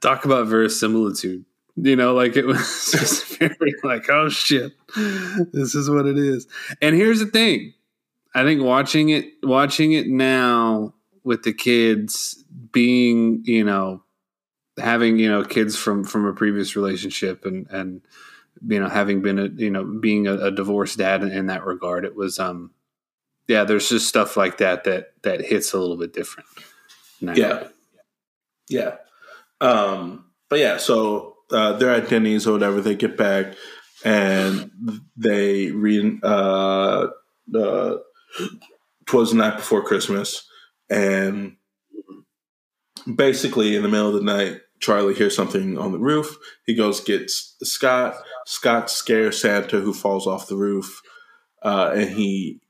[0.00, 1.44] Talk about verisimilitude.
[1.76, 4.72] You know, like it was just very like, oh shit.
[5.52, 6.46] This is what it is.
[6.80, 7.74] And here's the thing.
[8.34, 14.02] I think watching it watching it now with the kids being, you know,
[14.78, 18.02] having, you know, kids from from a previous relationship and and
[18.66, 21.64] you know, having been a you know, being a, a divorced dad in, in that
[21.64, 22.70] regard, it was um
[23.46, 26.48] yeah, there's just stuff like that that that hits a little bit different.
[27.20, 27.34] now.
[27.34, 27.68] yeah,
[28.68, 28.96] yeah.
[29.60, 32.80] Um, but yeah, so uh, they're at Denny's or whatever.
[32.80, 33.54] They get back
[34.04, 34.70] and
[35.16, 36.22] they read.
[36.22, 37.08] Uh,
[37.54, 37.96] uh,
[39.06, 40.48] twas the night before Christmas,
[40.88, 41.56] and
[43.14, 46.36] basically in the middle of the night, Charlie hears something on the roof.
[46.66, 48.16] He goes gets Scott.
[48.46, 51.00] Scott scares Santa, who falls off the roof,
[51.62, 52.60] uh, and he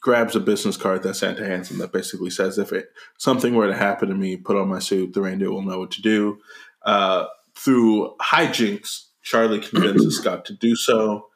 [0.00, 3.68] grabs a business card that Santa hands him that basically says, "If it, something were
[3.68, 5.14] to happen to me, put on my suit.
[5.14, 6.38] The reindeer will know what to do."
[6.84, 7.26] Uh,
[7.56, 11.28] through hijinks, Charlie convinces Scott to do so.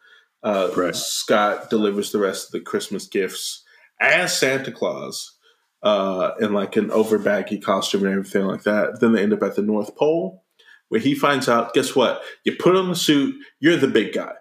[0.42, 0.94] Uh, Right.
[0.96, 3.62] Scott delivers the rest of the Christmas gifts
[4.00, 5.36] as Santa Claus
[5.82, 9.00] uh, in like an over baggy costume and everything like that.
[9.00, 10.44] Then they end up at the North Pole,
[10.88, 12.22] where he finds out, guess what?
[12.44, 14.32] You put on the suit, you're the big guy.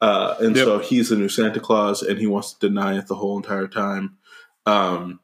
[0.00, 0.64] Uh, and Yep.
[0.66, 3.66] so he's the new Santa Claus, and he wants to deny it the whole entire
[3.68, 4.18] time.
[4.66, 5.20] Um,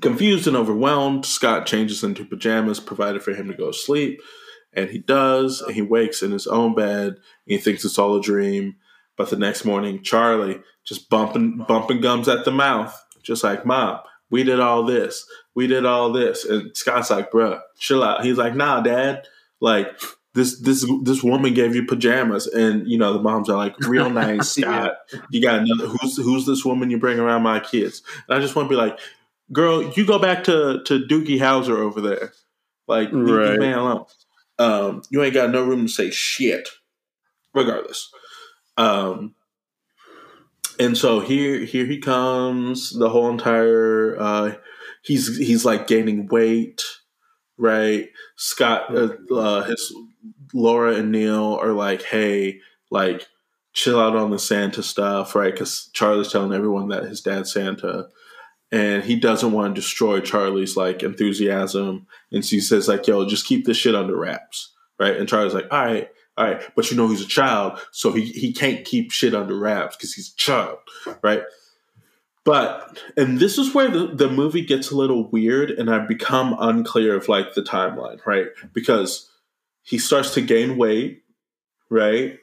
[0.00, 4.20] confused and overwhelmed, Scott changes into pajamas provided for him to go to sleep.
[4.76, 8.16] And he does, and he wakes in his own bed, and he thinks it's all
[8.16, 8.76] a dream.
[9.16, 14.00] But the next morning, Charlie just bumping bumping gums at the mouth, just like mom.
[14.30, 15.26] We did all this.
[15.54, 16.44] We did all this.
[16.44, 18.24] And Scott's like, bruh, chill out.
[18.24, 19.26] He's like, nah, dad.
[19.60, 19.98] Like
[20.34, 22.46] this this this woman gave you pajamas.
[22.46, 24.92] And you know, the moms are like, real nice, Scott.
[25.30, 28.02] You got another who's who's this woman you bring around my kids?
[28.28, 28.98] And I just want to be like,
[29.50, 32.32] girl, you go back to to Doogie Howser over there.
[32.86, 33.52] Like, leave Right.
[33.54, 34.04] the man alone.
[34.58, 36.68] Um, you ain't got no room to say shit.
[37.54, 38.10] Regardless.
[38.76, 39.34] Um,
[40.78, 42.90] and so here, here he comes.
[42.90, 44.54] The whole entire uh,
[45.02, 46.84] he's he's like gaining weight,
[47.56, 48.10] right?
[48.36, 49.94] Scott, uh, uh, his
[50.52, 53.26] Laura and Neil are like, hey, like
[53.72, 55.52] chill out on the Santa stuff, right?
[55.52, 58.08] Because Charlie's telling everyone that his dad's Santa,
[58.72, 63.46] and he doesn't want to destroy Charlie's like enthusiasm, and she says like, "Yo, just
[63.46, 66.96] keep this shit under wraps." Right, and Charlie's like, "All right, all right," but you
[66.96, 70.36] know he's a child, so he he can't keep shit under wraps because he's a
[70.36, 70.78] child,
[71.22, 71.42] right?
[72.44, 76.56] But and this is where the, the movie gets a little weird, and I become
[76.60, 78.46] unclear of like the timeline, right?
[78.72, 79.28] Because
[79.82, 81.22] he starts to gain weight,
[81.90, 82.38] right?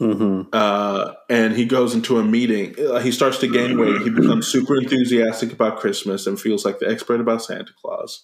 [0.00, 0.50] Mm-hmm.
[0.52, 2.74] Uh, and he goes into a meeting.
[2.78, 4.00] Uh, he starts to gain weight.
[4.02, 8.22] He becomes super enthusiastic about Christmas and feels like the expert about Santa Claus.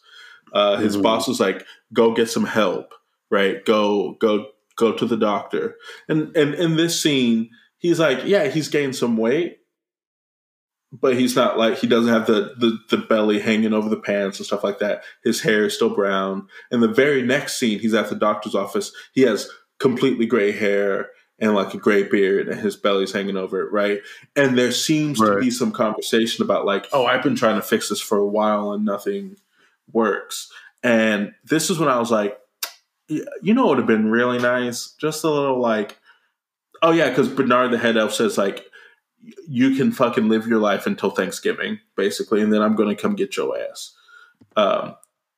[0.52, 1.02] Uh, his Mhm.
[1.02, 2.94] boss is like, "Go get some help,
[3.28, 3.64] right?
[3.64, 4.46] Go, go,
[4.76, 5.76] go to the doctor."
[6.08, 9.58] And and in this scene, he's like, "Yeah, he's gained some weight,
[10.92, 14.38] but he's not like he doesn't have the the, the belly hanging over the pants
[14.38, 15.02] and stuff like that.
[15.24, 18.92] His hair is still brown." And the very next scene, he's at the doctor's office.
[19.12, 19.50] He has
[19.80, 21.08] completely gray hair
[21.38, 24.00] and like a gray beard and his belly's hanging over it, right?
[24.36, 27.88] And there seems to be some conversation about like, oh, I've been trying to fix
[27.88, 29.36] this for a while and nothing
[29.92, 30.50] works.
[30.82, 32.38] And this is when I was like,
[33.08, 35.98] you know, it would have been really nice, just a little like,
[36.82, 38.64] oh yeah, because Bernard the head elf says like,
[39.48, 43.16] you can fucking live your life until Thanksgiving, basically, and then I'm going to come
[43.16, 43.94] get your ass.
[44.56, 44.96] Um,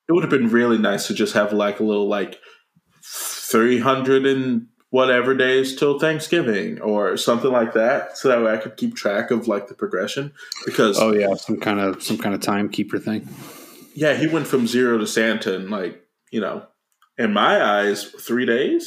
[0.09, 2.39] it would have been really nice to just have like a little like
[3.03, 4.67] 300 and
[4.97, 9.31] whatever days till Thanksgiving or something like that, so that way I could keep track
[9.31, 10.33] of like the progression.
[10.65, 13.29] Because Oh yeah, some kind of some kind of timekeeper thing.
[13.95, 16.65] yeah, he went from zero to Santa in like you know,
[17.19, 18.85] in my eyes, three days.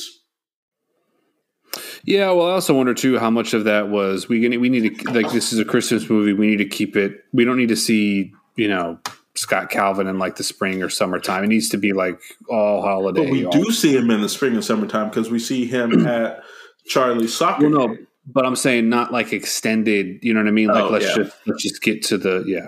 [2.04, 4.98] Yeah, well, I also wonder too how much of that was we gonna- we need
[5.00, 6.34] to like this is a Christmas movie.
[6.34, 7.24] We need to keep it.
[7.34, 9.00] We don't need to see you know
[9.40, 11.46] Scott Calvin in like the spring or summertime.
[11.46, 12.20] It needs to be like
[12.50, 13.24] all holiday.
[13.24, 16.06] But we all- do see him in the spring and summertime because we see him
[16.08, 16.44] at
[16.88, 20.20] Charlie's soccer Well, no, but I'm saying not like extended.
[20.22, 20.68] You know what I mean?
[20.68, 21.16] Like Oh, let's yeah.
[21.16, 22.68] just let's just get to the yeah.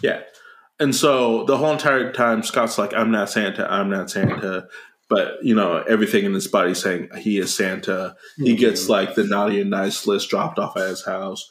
[0.00, 0.20] Yeah.
[0.78, 4.68] And so the whole entire time, Scott's like, I'm not Santa, I'm not Santa.
[5.08, 8.14] But, you know, everything in his body saying he is Santa.
[8.36, 8.60] He mm-hmm.
[8.60, 11.50] gets like the naughty and nice list dropped off at his house.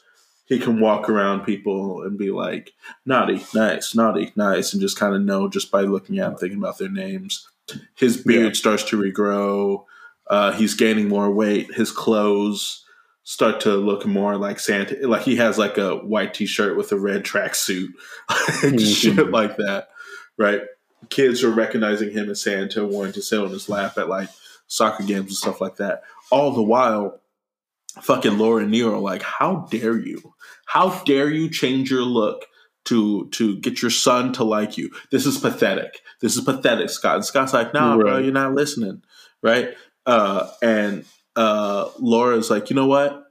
[0.50, 2.72] He can walk around people and be like,
[3.06, 6.58] naughty, nice, naughty, nice, and just kind of know just by looking at them, thinking
[6.58, 7.48] about their names.
[7.94, 8.58] His beard Yeah.
[8.58, 9.84] starts to regrow.
[10.28, 11.72] Uh, he's gaining more weight.
[11.74, 12.84] His clothes
[13.22, 15.06] start to look more like Santa.
[15.06, 17.90] Like he has like a white t-shirt with a red tracksuit
[18.64, 18.96] and Mhm.
[19.16, 19.88] shit like that,
[20.36, 20.62] right?
[21.10, 24.28] Kids are recognizing him as Santa, wanting to sit on his lap at like
[24.66, 26.02] soccer games and stuff like that.
[26.30, 27.20] All the while,
[28.02, 30.34] fucking Laura and Neil like, "How dare you?
[30.66, 32.46] How dare you change your look
[32.86, 34.90] to to get your son to like you?
[35.10, 36.00] This is pathetic.
[36.20, 39.02] This is pathetic, Scott." And Scott's like, "Nah, bro, you're not listening,
[39.42, 39.74] right?"
[40.06, 41.04] Uh, and
[41.36, 43.24] uh, Laura's like, "You know what?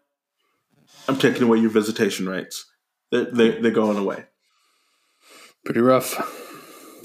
[1.07, 2.65] I'm taking away your visitation rights.
[3.11, 4.25] They're, they're, they're going away."
[5.65, 6.13] Pretty rough.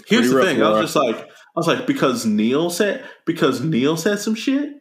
[0.06, 0.62] Here's Pretty the rough, thing.
[0.62, 4.74] I was just like, I was like, because Neil said, because Neil said some shit.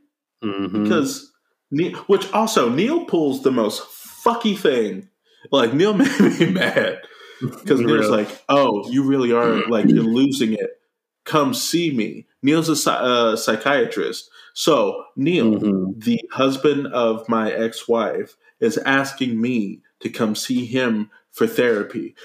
[0.44, 0.84] Mhm.
[0.84, 1.33] Because
[1.74, 3.82] Neil, which also Neil pulls the most
[4.24, 5.10] fucky thing.
[5.52, 7.02] Like Neil made me mad
[7.42, 10.80] because Neil's like, "Oh, you really are like you're losing it.
[11.26, 16.04] Come see me." Neil's a uh, psychiatrist, so Neil, Mhm.
[16.04, 22.16] the husband of my ex-wife, is asking me to come see him for therapy.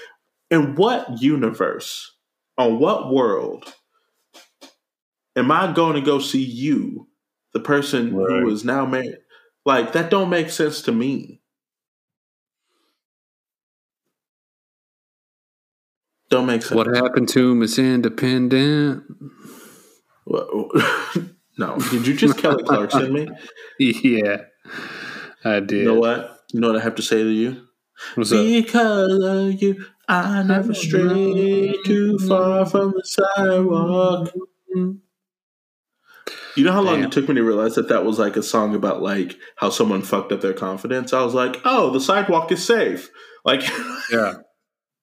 [0.51, 2.11] In what universe,
[2.57, 3.73] on what world,
[5.35, 7.07] am I going to go see you,
[7.53, 8.41] the person Right.
[8.41, 9.17] who is now married?
[9.69, 11.41] Like that don't make sense to me.
[16.31, 16.75] Don't make sense.
[16.75, 19.03] What happened to him is independent.
[21.59, 23.27] No, did you just Kelly Clarkson me?
[23.79, 24.43] Yeah,
[25.43, 25.79] I did.
[25.79, 26.39] You know what?
[26.53, 27.67] You know what I have to say to you?
[28.15, 28.37] What's up?
[28.45, 34.29] Because of you, I never stray too far from the sidewalk.
[34.73, 34.91] Mm-hmm.
[36.55, 37.05] You know how long Damn.
[37.05, 40.01] it took me to realize that that was like a song about like how someone
[40.01, 41.13] fucked up their confidence?
[41.13, 43.09] I was like, oh, the sidewalk is safe.
[43.45, 43.61] Like,
[44.11, 44.33] Yeah.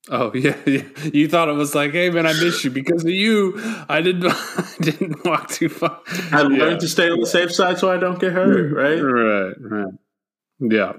[0.09, 0.83] Oh yeah, yeah.
[1.13, 3.55] You thought it was like, hey man, I miss you because of you.
[3.89, 6.01] I didn't, I didn't walk too far.
[6.31, 6.79] I learned Yeah.
[6.79, 9.01] to stay on the safe side so I don't get hurt, right?
[9.01, 9.95] Right, right.
[10.61, 10.93] Yeah.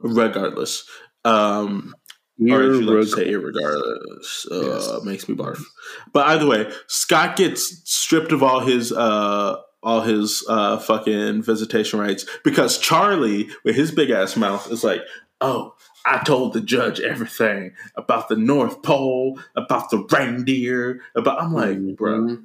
[0.00, 0.84] Regardless.
[1.24, 1.94] Um,
[2.40, 5.04] or You're if you like to say irregardless, uh, Yes.
[5.04, 5.60] makes me barf.
[6.12, 11.98] But either way, Scott gets stripped of all his uh, all his uh, fucking visitation
[12.00, 15.00] rights because Charlie, with his big ass mouth, is like,
[15.40, 15.74] "Oh,
[16.04, 21.78] I told the judge everything about the North Pole, about the reindeer, about." I'm like,
[21.96, 22.44] bro, Mhm.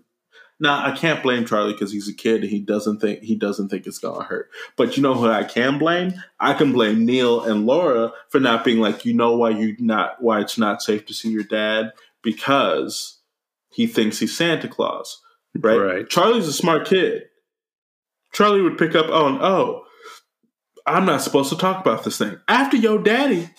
[0.62, 3.70] Now I can't blame Charlie because he's a kid and he doesn't think he doesn't
[3.70, 4.52] think it's gonna hurt.
[4.78, 6.14] But you know who I can blame?
[6.40, 10.22] I can blame Neil and Laura for not being like, you know why you not
[10.22, 13.22] why it's not safe to see your dad because
[13.70, 15.20] he thinks he's Santa Claus,
[15.58, 15.78] right?
[15.78, 16.10] Right.
[16.10, 17.24] Charlie's a smart kid.
[18.32, 19.84] Charlie would pick up on, oh,
[20.86, 23.50] I'm not supposed to talk about this thing after your daddy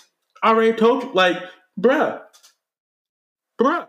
[0.45, 1.37] already told you, like,
[1.79, 2.21] bruh,
[3.61, 3.89] bruh.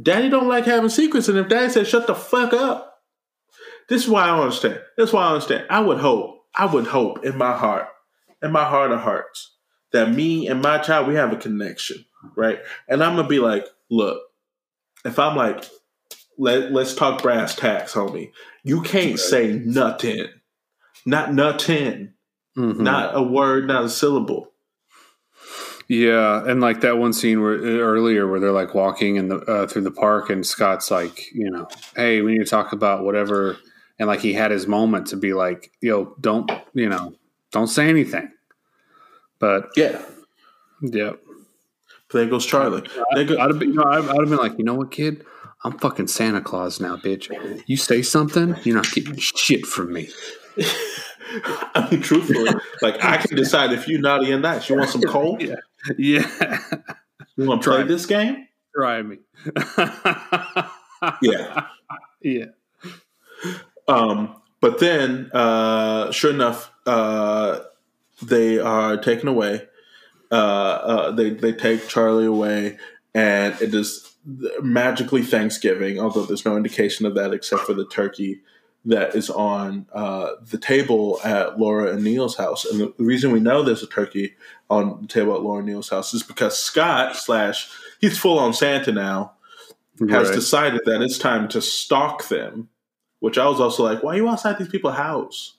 [0.00, 3.00] Daddy don't like having secrets, and if Daddy says shut the fuck up,
[3.88, 4.80] this is why I understand.
[4.96, 5.66] This is why I understand.
[5.70, 7.88] I would hope, I would hope in my heart,
[8.42, 9.54] in my heart of hearts,
[9.92, 12.04] that me and my child we have a connection,
[12.36, 12.60] right?
[12.88, 14.20] And I'm gonna be like, look,
[15.04, 15.64] if I'm like,
[16.38, 18.32] let let's talk brass tacks, homie.
[18.64, 20.26] You can't say nothing,
[21.04, 22.14] not nothing,
[22.56, 22.78] Mhm.
[22.78, 24.51] not a word, not a syllable.
[25.92, 29.66] Yeah, and like that one scene where earlier where they're like walking in the uh,
[29.66, 33.58] through the park, and Scott's like, you know, hey, we need to talk about whatever,
[33.98, 37.12] and like he had his moment to be like, yo, don't, you know,
[37.50, 38.32] don't say anything.
[39.38, 40.00] But Yeah,
[40.80, 41.12] yeah,
[42.10, 42.88] there goes Charlie.
[43.12, 44.92] There go- I'd have been, you know, I'd, I'd have been like, you know what,
[44.92, 45.26] kid,
[45.62, 47.30] I'm fucking Santa Claus now, bitch.
[47.66, 50.08] You say something, you're not getting shit from me.
[51.74, 52.50] I mean, truthfully,
[52.82, 54.68] like I can decide if you're naughty or nice.
[54.68, 55.38] You want some coal?
[55.40, 55.56] Yeah,
[55.98, 56.58] yeah,
[57.36, 57.86] You want to play Try.
[57.86, 58.46] this game?
[58.74, 59.18] try me.
[61.20, 61.66] Yeah.
[62.20, 62.44] yeah.
[63.88, 67.58] Um, but then, uh, sure enough, uh,
[68.22, 69.66] they are taken away.
[70.30, 72.78] Uh, uh, they they take Charlie away,
[73.14, 74.14] and it is
[74.62, 75.98] magically Thanksgiving.
[75.98, 78.40] Although there's no indication of that except for the turkey
[78.84, 82.64] that is on uh, the table at Laura and Neil's house.
[82.64, 84.34] And the reason we know there's a turkey
[84.70, 87.70] on the table at Laura and Neil's house is because Scott slash
[88.00, 89.34] he's full on Santa now
[90.10, 90.34] has Right.
[90.34, 92.68] decided that it's time to stalk them.
[93.20, 95.54] Which I was also like, why are you outside these people's house?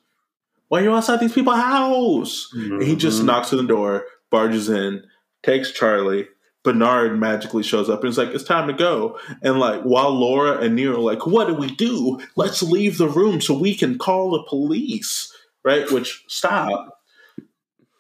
[0.68, 2.50] Why are you outside these people's house?
[2.54, 3.26] And he just Mhm.
[3.26, 5.06] knocks on the door, barges in,
[5.44, 6.28] takes Charlie.
[6.64, 9.20] Bernard magically shows up and is like, it's time to go.
[9.42, 12.20] And like, while Laura and are like, what do we do?
[12.36, 15.32] Let's leave the room so we can call the police.
[15.64, 15.90] Right?
[15.92, 17.00] Which, stop.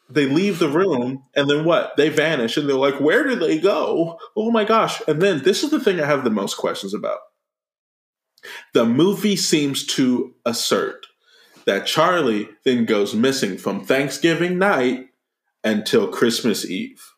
[0.09, 1.97] They leave the room and then what?
[1.97, 4.19] They vanish and they're like, where did they go?
[4.35, 5.01] Oh my gosh.
[5.07, 7.19] And then this is the thing I have the most questions about.
[8.73, 11.07] The movie seems to assert
[11.65, 15.07] that Charlie then goes missing from Thanksgiving night
[15.63, 17.12] until Christmas Eve.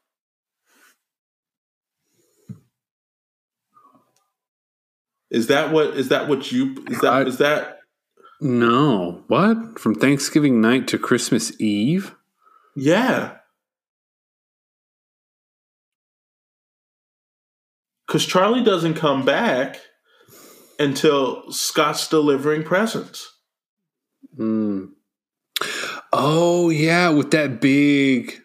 [5.36, 7.80] Is that what is that what you is that I- is that
[8.40, 9.22] No.
[9.28, 9.78] What?
[9.78, 12.16] From Thanksgiving night to Christmas Eve?
[12.76, 13.36] yeah.
[18.08, 19.82] Cause Charlie doesn't come back
[20.80, 23.30] until Scott's delivering presents.
[24.40, 24.92] Mm.
[26.14, 28.42] Oh, yeah, with that big.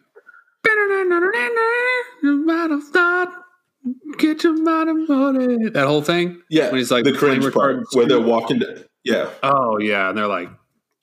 [4.19, 5.71] Get your money, money.
[5.71, 6.41] That whole thing?
[6.51, 8.61] Yeah, When he's like the cringe part where they're walking.
[8.61, 10.09] To, yeah, Oh, yeah.
[10.11, 10.49] And they're like,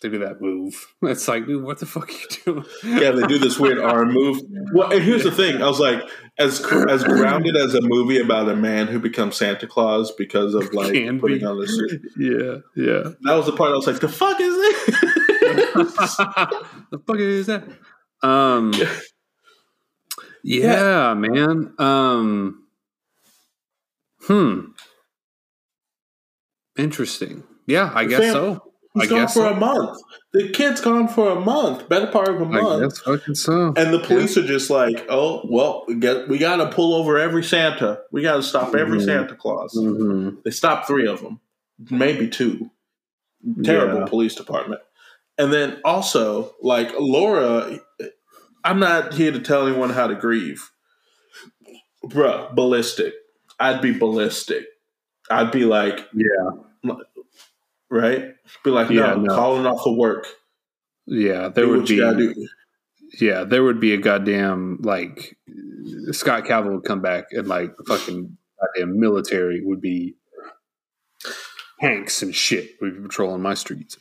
[0.04, 0.76] they do that move.
[1.04, 2.66] It's like, dude, what the fuck are you doing?
[3.02, 4.40] yeah, they do this weird arm move.
[4.74, 6.04] Well, and here's the thing: I was like,
[6.38, 10.72] as as grounded as a movie about a man who becomes Santa Claus because of
[10.74, 11.46] like Can putting be.
[11.46, 12.02] on the suit.
[12.18, 13.12] yeah, yeah.
[13.24, 14.86] That was the part I was like, the fuck is this?
[16.92, 17.64] the fuck is that?
[18.22, 18.74] Um,
[20.44, 21.74] yeah, man.
[21.80, 22.67] Um,
[24.28, 24.60] hmm.
[26.78, 27.44] Interesting.
[27.66, 28.64] Yeah, I guess so.
[28.94, 29.54] He's I gone for so.
[29.54, 30.00] a month.
[30.34, 32.84] The kid's gone for a month, better part of a month.
[32.84, 33.74] I guess fucking so.
[33.76, 37.18] And the police are just like, oh, well, we, get, we got to pull over
[37.18, 38.00] every Santa.
[38.12, 39.06] We got to stop every Mhm.
[39.06, 39.76] Santa Claus.
[39.76, 40.42] Mhm.
[40.44, 41.40] They stopped three of them,
[41.92, 42.72] maybe two.
[43.64, 44.06] Terrible Yeah.
[44.06, 44.82] police department.
[45.38, 47.80] And then also, like Laura,
[48.64, 50.72] I'm not here to tell anyone how to grieve.
[52.04, 53.14] Bruh, ballistic.
[53.60, 54.66] I'd be ballistic.
[55.30, 56.94] I'd be like, Yeah,
[57.90, 58.34] right?
[58.64, 59.36] Be like, Yeah, no, no.
[59.36, 60.28] calling off of work.
[61.06, 61.50] yeah.
[61.50, 62.48] There do would what you gotta be.
[63.20, 65.38] Yeah, there would be a goddamn like
[66.12, 70.16] Scott Cavill would come back and like fucking goddamn military would be
[71.80, 73.98] Hanks and shit would be patrolling my streets.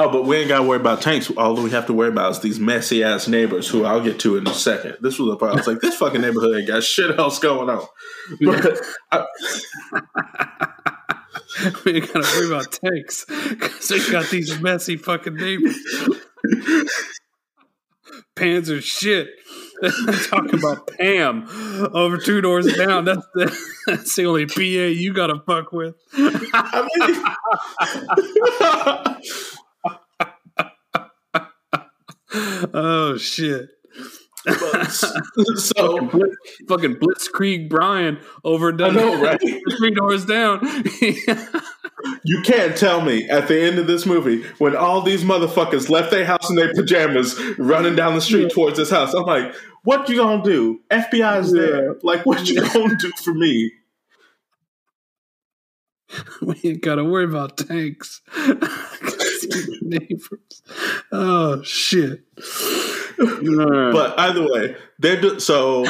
[0.00, 1.28] Oh, but we ain't got to worry about tanks.
[1.36, 4.36] All we have to worry about is these messy ass neighbors who I'll get to
[4.36, 4.96] in a second.
[5.00, 5.58] This was a problem.
[5.58, 7.84] It's like, this fucking neighborhood ain't got shit else going on.
[8.40, 8.80] But
[9.10, 9.26] I,
[11.84, 15.76] we ain't gotta worry about tanks because they got these messy fucking neighbors.
[18.36, 19.30] Panzer shit.
[20.28, 21.46] Talk about Pam
[21.92, 23.04] over two doors down.
[23.04, 25.96] That's the, that's the only PA you got to fuck with.
[26.14, 26.86] I
[29.18, 29.56] mean,
[32.74, 33.70] Oh shit!
[34.90, 35.08] so
[35.76, 36.36] fucking, Blitz,
[36.68, 39.40] fucking Blitzkrieg Brian over I done know, right?
[39.78, 40.60] three doors down.
[42.22, 46.10] You can't tell me at the end of this movie when all these motherfuckers left
[46.10, 49.12] their house in their pajamas running down the street towards this house.
[49.14, 50.80] I'm like, what you gonna do?
[50.90, 51.96] FBI is there.
[52.02, 53.72] Like, what you gonna do for me?
[56.40, 58.22] we ain't got to worry about tanks.
[59.82, 60.62] Neighbors.
[61.12, 62.22] Oh shit!
[63.16, 65.84] But But either way, they're do- so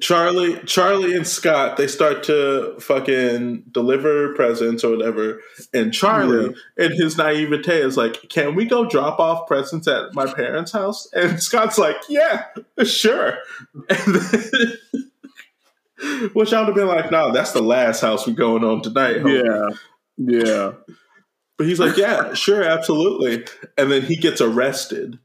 [0.00, 5.40] Charlie, Charlie and Scott they start to fucking deliver presents or whatever,
[5.72, 10.26] and Charlie in his naivete is like, "Can we go drop off presents at my
[10.32, 12.46] parents' house?" And Scott's like, "Yeah,
[12.84, 13.38] sure."
[13.88, 14.78] And then,
[16.32, 19.18] which I would have been like, "No, that's the last house we're going on tonight."
[19.18, 19.44] homie."
[20.18, 20.72] yeah, yeah.
[21.58, 23.46] But he's like, yeah, sure, absolutely.
[23.78, 25.18] And then he gets arrested,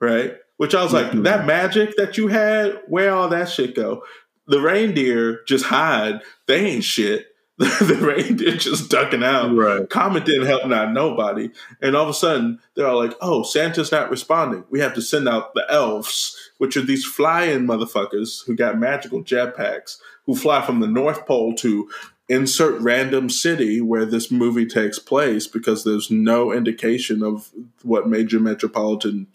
[0.00, 0.36] right?
[0.58, 1.24] Which I was like, Mhm.
[1.24, 4.02] that magic that you had, where all that shit go?
[4.46, 6.20] The reindeer just hide.
[6.46, 7.26] They ain't shit.
[7.58, 9.54] the reindeer just ducking out.
[9.56, 9.88] Right.
[9.88, 11.50] Comet didn't help not nobody.
[11.80, 14.64] And all of a sudden, they're all like, oh, Santa's not responding.
[14.70, 19.24] We have to send out the elves, which are these flying motherfuckers who got magical
[19.24, 19.96] jetpacks,
[20.26, 21.88] who fly from the North Pole to
[22.28, 27.50] insert random city where this movie takes place because there's no indication of
[27.82, 29.28] what major metropolitan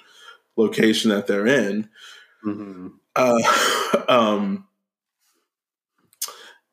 [0.57, 1.89] location that they're in.
[2.45, 2.87] Mm-hmm.
[3.15, 4.65] Uh, um,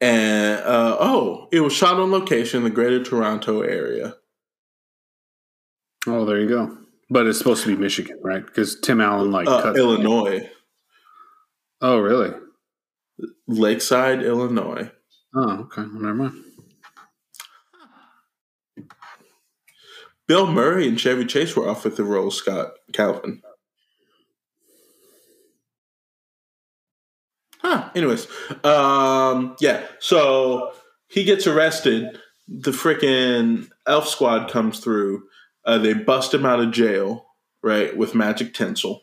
[0.00, 4.14] and uh, oh, it was shot on location in the Greater Toronto area.
[6.06, 6.76] Oh, there you go.
[7.10, 8.44] But it's supposed to be Michigan, right?
[8.44, 10.48] Because Tim Allen like Uh, cut- Illinois,
[11.80, 12.32] Oh, really?
[13.46, 14.90] Lakeside, Illinois.
[15.35, 15.83] Oh, okay.
[15.83, 16.45] Well, never mind.
[20.26, 23.43] Bill Murray and Chevy Chase were off with the role Scott Calvin.
[27.61, 27.91] Huh.
[27.95, 28.29] Anyways,
[28.62, 29.87] um, yeah.
[30.01, 30.72] So
[31.09, 32.18] he gets arrested.
[32.47, 35.24] The freaking Elf Squad comes through.
[35.64, 37.26] Uh, they bust him out of jail,
[37.62, 39.03] right, with magic tinsel.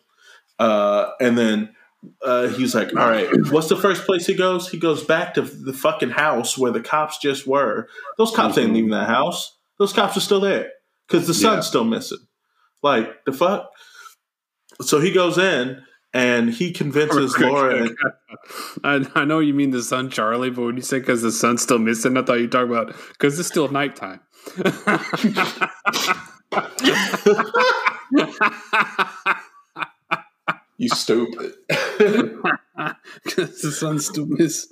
[0.57, 1.75] Uh, and then
[2.23, 4.69] uh, he's like, "All right, what's the first place he goes?
[4.69, 7.87] He goes back to the fucking house where the cops just were.
[8.17, 8.75] Those cops ain't Mhm.
[8.75, 9.55] leaving that house.
[9.79, 10.71] Those cops are still there
[11.07, 11.69] because the son's Yeah.
[11.69, 12.19] still missing.
[12.83, 13.69] Like the fuck.
[14.81, 15.81] So he goes in
[16.13, 17.87] and he convinces Laura.
[18.83, 21.61] I, I know you mean the son, Charlie, but when you say because the son's
[21.61, 24.21] still missing, I thought you talked about because it's still nighttime.
[30.77, 31.53] You stupid.
[33.65, 34.71] The son's still missing.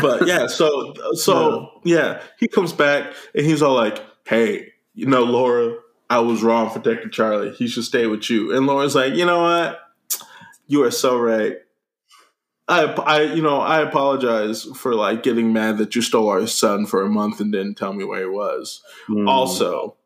[0.00, 5.22] but yeah, so so yeah, he comes back and he's all like, "Hey, you know,
[5.22, 5.76] Laura,
[6.10, 7.52] I was wrong for taking Charlie.
[7.52, 9.80] He should stay with you." And Laura's like, "You know what?
[10.66, 11.58] You are so right.
[12.68, 16.84] I, I, you know, I apologize for like getting mad that you stole our son
[16.86, 18.82] for a month and didn't tell me where he was.
[19.08, 19.28] Mm.
[19.28, 19.96] Also."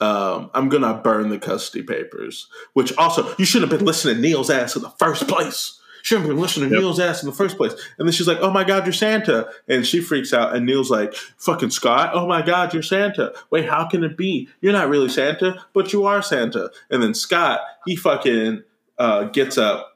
[0.00, 2.46] Um, I'm gonna burn the custody papers.
[2.72, 5.77] Which also, you shouldn't have been listening to Neil's ass in the first place.
[6.02, 6.82] Shouldn't have been listening to Yep.
[6.82, 7.72] Neil's ass in the first place.
[7.98, 10.54] And then she's like, "Oh my God, you're Santa!" And she freaks out.
[10.54, 12.10] And Neil's like, "Fucking Scott!
[12.14, 13.32] Oh my God, you're Santa!
[13.50, 14.48] Wait, how can it be?
[14.60, 18.62] You're not really Santa, but you are Santa." And then Scott, he fucking
[18.98, 19.94] uh, gets up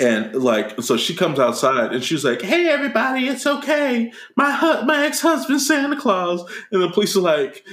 [0.00, 4.12] and like, so she comes outside and she's like, "Hey, everybody, it's okay.
[4.36, 6.42] My hu- my ex husband Santa Claus."
[6.72, 7.64] And the police are like,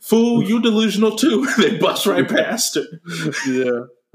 [0.00, 2.84] "Fool, you delusional too." they bust right past her.
[3.46, 3.80] yeah.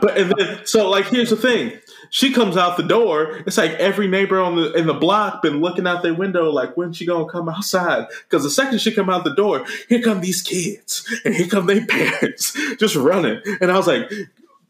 [0.00, 1.78] But and then, so like, here's the thing:
[2.10, 3.42] she comes out the door.
[3.46, 6.76] It's like every neighbor on the in the block been looking out their window, like,
[6.76, 8.06] when she gonna come outside?
[8.24, 11.66] Because the second she come out the door, here come these kids, and here come
[11.66, 13.40] their parents, just running.
[13.60, 14.10] And I was like,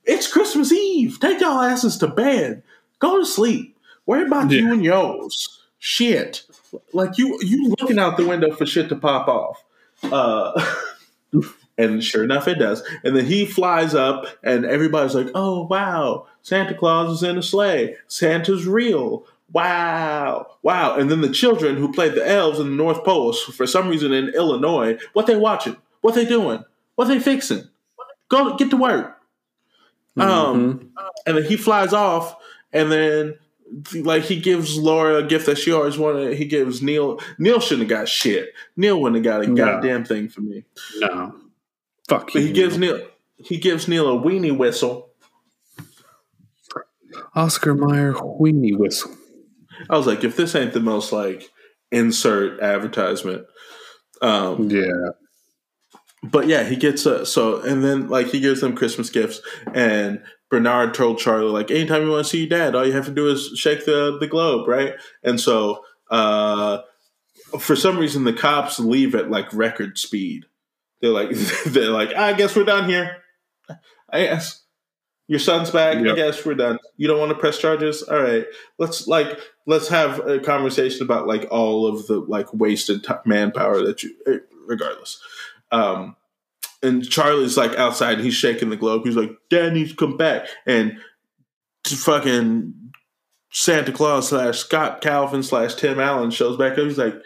[0.05, 1.19] it's Christmas Eve.
[1.21, 2.63] Take y'all asses to bed.
[2.99, 3.77] Go to sleep.
[4.07, 5.61] Worry about you and yours.
[5.79, 6.45] Shit.
[6.93, 9.63] Like you, you looking out the window for shit to pop off.
[10.03, 10.75] Uh,
[11.79, 12.83] And sure enough, it does.
[13.05, 17.43] And then he flies up, and everybody's like, "Oh wow, Santa Claus is in a
[17.43, 17.95] sleigh.
[18.09, 19.25] Santa's real.
[19.53, 23.67] Wow, wow!" And then the children who played the elves in the North Pole, for
[23.67, 25.77] some reason in Illinois, what they watching?
[26.01, 26.65] What they doing?
[26.97, 27.69] What they fixing?
[28.29, 29.15] Go get to work.
[30.17, 30.91] Um,
[31.27, 32.35] and then he flies off,
[32.73, 33.39] and then
[33.95, 36.37] like he gives Laura a gift that she always wanted.
[36.37, 37.21] He gives Neil.
[37.39, 38.53] Neil shouldn't have got shit.
[38.77, 39.55] Neil wouldn't have got a No.
[39.55, 40.65] goddamn thing for me.
[40.97, 41.35] no.
[42.09, 43.07] Fuck But he gives Neil
[43.37, 45.11] he gives Neil a weenie whistle.
[47.35, 49.13] Oscar Mayer weenie whistle.
[49.89, 51.49] I was like, if this ain't the most like
[51.93, 53.47] insert advertisement.
[54.21, 55.11] Um, Yeah.
[56.25, 59.41] but yeah, he gets a so and then like he gives them Christmas gifts
[59.73, 63.05] and Bernard told Charlie like anytime you want to see your dad, all you have
[63.07, 64.95] to do is shake the the globe, right?
[65.23, 66.79] And so uh
[67.61, 70.47] for some reason the cops leave at like record speed.
[71.01, 71.31] They're like
[71.67, 73.19] they're like, I guess we're done here.
[74.11, 74.65] I guess.
[75.29, 75.99] Your son's back.
[75.99, 76.79] I guess we're done.
[76.97, 78.03] You don't want to press charges?
[78.03, 78.47] All right.
[78.79, 83.83] Let's like let's have a conversation about like all of the like wasted t- manpower
[83.83, 85.21] that you eh, regardless.
[85.71, 86.17] Um
[86.83, 89.03] and Charlie's like outside and he's shaking the globe.
[89.05, 90.49] He's like, Dad needs to come back.
[90.67, 90.99] And
[91.87, 92.73] fucking
[93.51, 96.79] Santa Claus slash Scott Calvin slash Tim Allen shows back up.
[96.79, 97.17] He's like,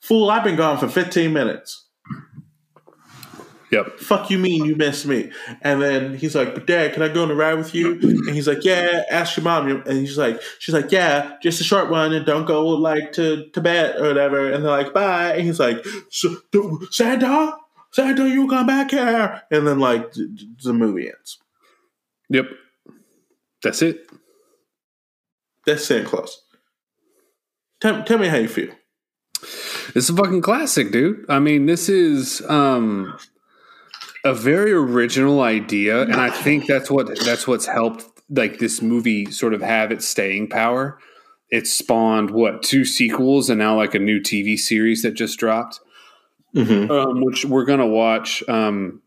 [0.00, 1.81] Fool, I've been gone for 15 minutes.
[3.72, 4.00] Yep.
[4.00, 5.32] Fuck you mean you missed me?
[5.62, 7.92] And then he's like, But dad, can I go on a ride with you?
[7.92, 9.66] And he's like, Yeah, ask your mom.
[9.86, 13.48] And he's like, She's like, Yeah, just a short one and don't go like to
[13.48, 14.52] Tibet or whatever.
[14.52, 15.32] And they're like, Bye.
[15.32, 15.82] And he's like,
[16.90, 17.56] Santa?
[17.92, 19.42] Santa, you come back here.
[19.50, 21.38] And then like the movie ends.
[22.28, 22.50] Yep.
[23.62, 24.06] That's it.
[25.64, 26.42] That's Santa Claus.
[27.80, 28.70] Tell, tell me how you feel.
[29.94, 31.24] It's a fucking classic, dude.
[31.28, 33.16] I mean, this is um
[34.24, 39.30] a very original idea, and I think that's what that's what's helped like this movie
[39.30, 40.98] sort of have its staying power.
[41.50, 45.80] It spawned what two sequels and now like a new TV series that just dropped,
[46.54, 46.90] Mm-hmm.
[46.90, 48.46] um, which we're gonna watch.
[48.48, 49.00] Um,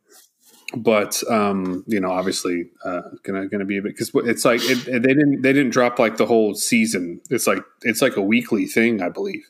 [0.76, 4.86] but um, you know, obviously, uh, gonna gonna be a bit because it's like it,
[4.86, 7.22] they didn't they didn't drop like the whole season.
[7.30, 9.46] It's like it's like a weekly thing, I believe.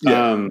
[0.00, 0.32] Yeah.
[0.32, 0.50] Um,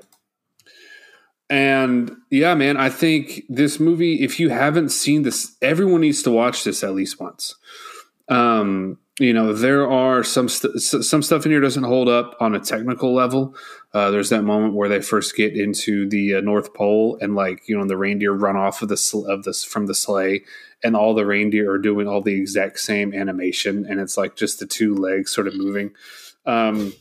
[1.51, 6.31] and yeah, man, I think this movie, if you haven't seen this, everyone needs to
[6.31, 7.55] watch this at least once.
[8.29, 12.55] Um, you know, there are some st- some stuff in here doesn't hold up on
[12.55, 13.53] a technical level.
[13.93, 17.67] Uh, there's that moment where they first get into the uh, North Pole, and like
[17.67, 20.45] you know, the reindeer run off of the sl- of this from the sleigh,
[20.85, 24.59] and all the reindeer are doing all the exact same animation, and it's like just
[24.59, 25.91] the two legs sort of moving.
[26.45, 26.93] Um,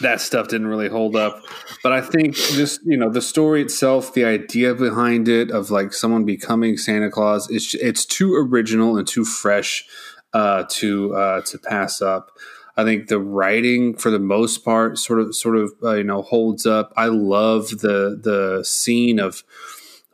[0.00, 1.42] that stuff didn't really hold up.
[1.82, 5.92] But I think just you know the story itself, the idea behind it of like
[5.92, 9.86] someone becoming Santa Claus, it's it's too original and too fresh
[10.32, 12.30] uh, to uh, to pass up.
[12.76, 16.22] I think the writing, for the most part, sort of sort of uh, you know
[16.22, 16.92] holds up.
[16.96, 19.44] I love the the scene of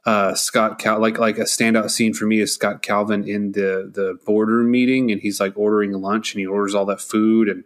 [0.04, 3.90] uh, Scott Cal like like a standout scene for me is Scott Calvin in the
[3.92, 7.64] the border meeting, and he's like ordering lunch, and he orders all that food and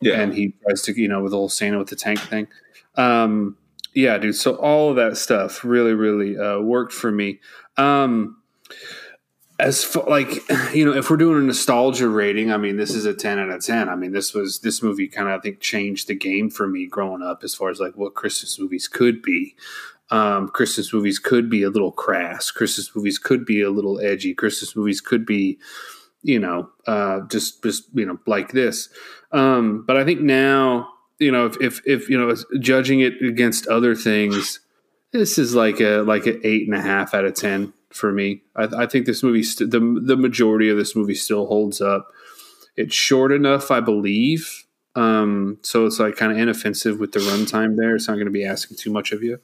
[0.00, 0.20] Yeah.
[0.20, 2.48] and he tries to you know with whole Santa with the tank thing.
[2.96, 3.56] Um,
[3.94, 4.36] yeah, dude.
[4.36, 7.40] So all of that stuff really, really uh, worked for me.
[7.76, 8.36] Um,
[9.58, 13.14] as like you know, if we're doing a nostalgia rating, I mean, this is a
[13.14, 13.88] ten out of ten.
[13.88, 16.86] I mean, this was this movie kind of I think changed the game for me
[16.86, 19.56] growing up as far as like what Christmas movies could be.
[20.10, 22.50] Um, Christmas movies could be a little crass.
[22.50, 24.34] Christmas movies could be a little edgy.
[24.34, 25.58] Christmas movies could be,
[26.22, 28.88] you know, uh, just just you know like this.
[29.32, 33.66] Um, but I think now, you know, if, if if you know, judging it against
[33.66, 34.60] other things,
[35.12, 38.42] this is like a like an eight and a half out of ten for me.
[38.56, 42.08] I, I think this movie, st- the the majority of this movie still holds up.
[42.76, 44.64] It's short enough, I believe.
[44.96, 47.94] Um, so it's like kind of inoffensive with the runtime there.
[47.94, 49.40] It's not going to be asking too much of you.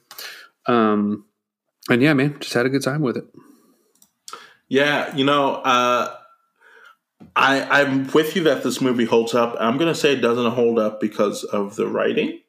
[0.65, 1.25] Um,
[1.89, 3.25] and yeah, man, just had a good time with it.
[4.67, 6.13] Yeah, you know, uh,
[7.37, 9.55] I I'm with you that this movie holds up.
[9.59, 12.41] I'm gonna say it doesn't hold up because of the writing.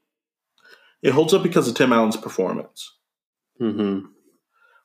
[1.02, 2.96] It holds up because of Tim Allen's performance.
[3.60, 4.06] Mm-hmm.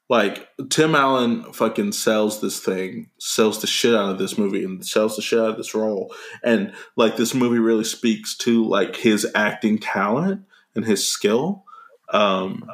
[0.09, 4.85] Like Tim Allen fucking sells this thing, sells the shit out of this movie, and
[4.85, 6.13] sells the shit out of this role.
[6.43, 10.41] And like this movie really speaks to like his acting talent
[10.75, 11.63] and his skill.
[12.09, 12.69] Um,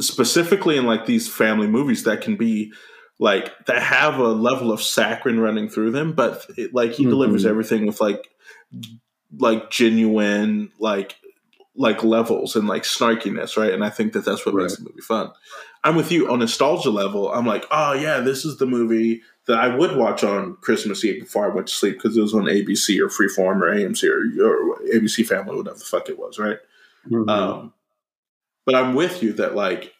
[0.00, 2.72] specifically in like these family movies that can be
[3.20, 7.44] like that have a level of saccharine running through them, but it, like he delivers
[7.44, 7.50] Mhm.
[7.50, 8.28] everything with like
[9.38, 11.16] like genuine like
[11.76, 13.72] like levels and like snarkiness, right?
[13.72, 15.30] And I think that that's what makes the movie fun.
[15.84, 17.32] I'm with you on nostalgia level.
[17.32, 21.20] I'm like, oh yeah, this is the movie that I would watch on Christmas Eve
[21.22, 24.46] before I went to sleep because it was on ABC or Freeform or AMC or,
[24.46, 26.58] or ABC Family, whatever the fuck it was, right?
[27.08, 27.28] Mm-hmm.
[27.28, 27.72] Um,
[28.66, 29.94] but I'm with you that like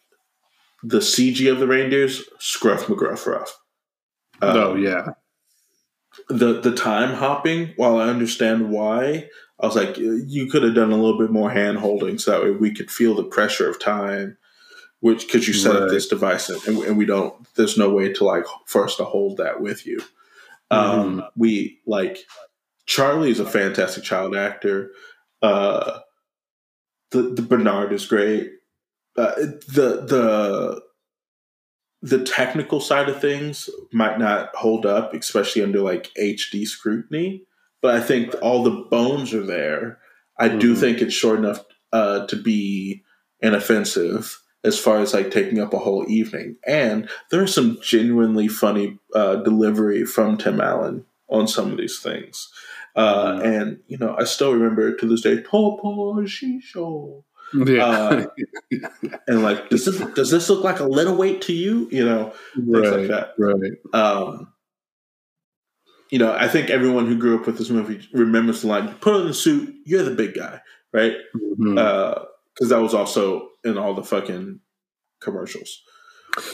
[0.82, 3.58] the CG of the reindeers, scruff McGruff rough.
[4.42, 5.08] Um, oh yeah,
[6.28, 7.74] the the time hopping.
[7.76, 9.28] While I understand why,
[9.58, 12.42] I was like, you could have done a little bit more hand holding so that
[12.42, 14.36] way we could feel the pressure of time
[15.00, 17.34] which because you set up this device and, and we don't.
[17.54, 20.00] There's no way to like for us to hold that with you.
[20.70, 22.18] Um, we like
[22.86, 24.92] Charlie is a fantastic child actor.
[25.42, 26.00] Uh,
[27.10, 28.52] the the Bernard is great.
[29.20, 29.34] Uh,
[29.68, 30.82] the the
[32.02, 37.42] the technical side of things might not hold up, especially under like HD scrutiny.
[37.82, 39.98] But I think all the bones are there.
[40.38, 40.78] I do Mhm.
[40.80, 43.02] think it's short enough uh, to be
[43.40, 46.56] inoffensive as far as like taking up a whole evening.
[46.66, 52.48] And there's some genuinely funny uh, delivery from Tim Allen on some of these things.
[52.96, 53.44] Uh, Mhm.
[53.44, 57.24] And you know, I still remember to this day, Topo Gigio.
[57.52, 57.84] Yeah.
[57.84, 58.26] Uh,
[59.26, 61.88] and like, does this does this look like a little weight to you?
[61.90, 63.34] You know, things like that.
[63.38, 63.72] Right.
[63.92, 64.52] Um,
[66.10, 69.14] you know, I think everyone who grew up with this movie remembers the line: "Put
[69.14, 70.60] on the suit, you're the big guy,"
[70.92, 71.14] right?
[71.58, 74.60] Because that was also in all the fucking
[75.20, 75.82] commercials.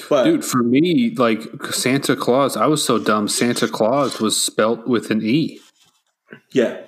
[0.08, 3.28] But Dude, for me, like Santa Claus, I was so dumb.
[3.28, 5.60] Santa Claus was spelt with an E.
[6.52, 6.82] yeah,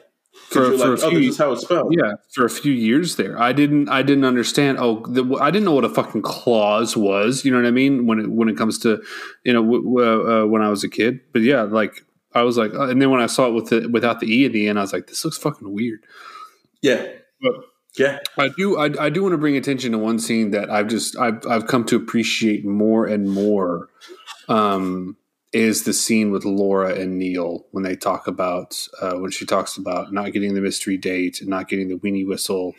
[0.50, 1.94] For- for, like, a oh, few- how it's spelled.
[1.96, 3.88] Yeah, for a few years there, I didn't.
[3.90, 4.78] I didn't understand.
[4.80, 7.44] Oh, the, I didn't know what a fucking clause was.
[7.44, 8.06] You know what I mean?
[8.06, 9.02] When it when it comes to,
[9.44, 11.20] you know, w- w- uh, when I was a kid.
[11.32, 12.02] But yeah, like
[12.34, 14.46] I was like, uh, and then when I saw it with the without the e
[14.46, 16.00] at the end, I was like, this looks fucking weird.
[16.82, 17.06] yeah,
[17.42, 17.52] But
[17.98, 18.18] yeah.
[18.38, 18.78] I do.
[18.78, 21.66] I, I do want to bring attention to one scene that I've just I've I've
[21.66, 23.90] come to appreciate more and more.
[24.48, 25.16] Um,
[25.52, 29.76] is the scene with Laura and Neil when they talk about uh, when she talks
[29.76, 32.74] about not getting the mystery date and not getting the weenie whistle.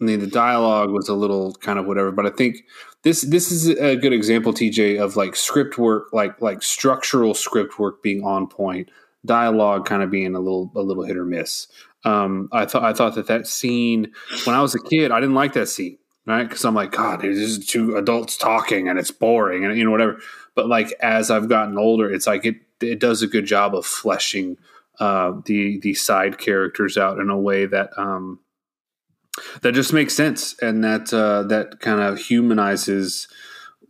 [0.00, 2.64] I mean, the dialogue was a little kind of whatever, but I think
[3.02, 7.78] this this is a good example, TJ, of like script work, like like structural script
[7.78, 8.90] work being on point,
[9.26, 11.66] dialogue kind of being a little a little hit or miss.
[12.04, 14.12] Um, I thought I thought that that scene
[14.44, 16.48] when I was a kid, I didn't like that scene, right?
[16.48, 19.90] Because I'm like, God, this is two adults talking and it's boring and you know
[19.90, 20.18] whatever.
[20.54, 23.86] But like as I've gotten older, it's like it it does a good job of
[23.86, 24.56] fleshing
[24.98, 28.40] uh, the the side characters out in a way that um,
[29.62, 33.28] that just makes sense and that uh, that kind of humanizes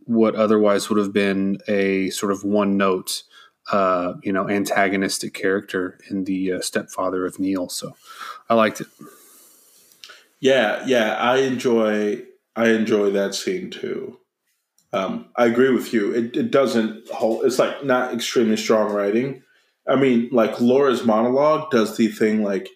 [0.05, 3.23] what otherwise would have been a sort of one note
[3.71, 7.69] uh, you know antagonistic character in the uh, stepfather of Neil.
[7.69, 7.95] So
[8.49, 8.87] I liked it.
[10.41, 12.23] Yeah, yeah, I enjoy
[12.55, 14.17] I enjoy that scene too.
[14.93, 16.11] Um, I agree with you.
[16.13, 17.45] It, it doesn't hold.
[17.45, 19.43] It's like not extremely strong writing.
[19.87, 22.67] I mean, like Laura's monologue does the thing like,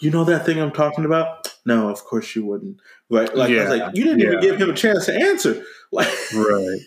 [0.00, 1.54] you know that thing I'm talking about?
[1.64, 2.78] No, of course you wouldn't.
[3.08, 5.64] Like, like I was like, you didn't even give him a chance to answer.
[5.92, 6.80] Like, Right.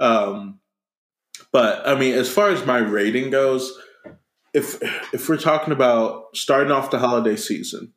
[0.00, 0.58] um,
[1.52, 3.78] but I mean, as far as my rating goes,
[4.54, 7.92] if if we're talking about starting off the holiday season,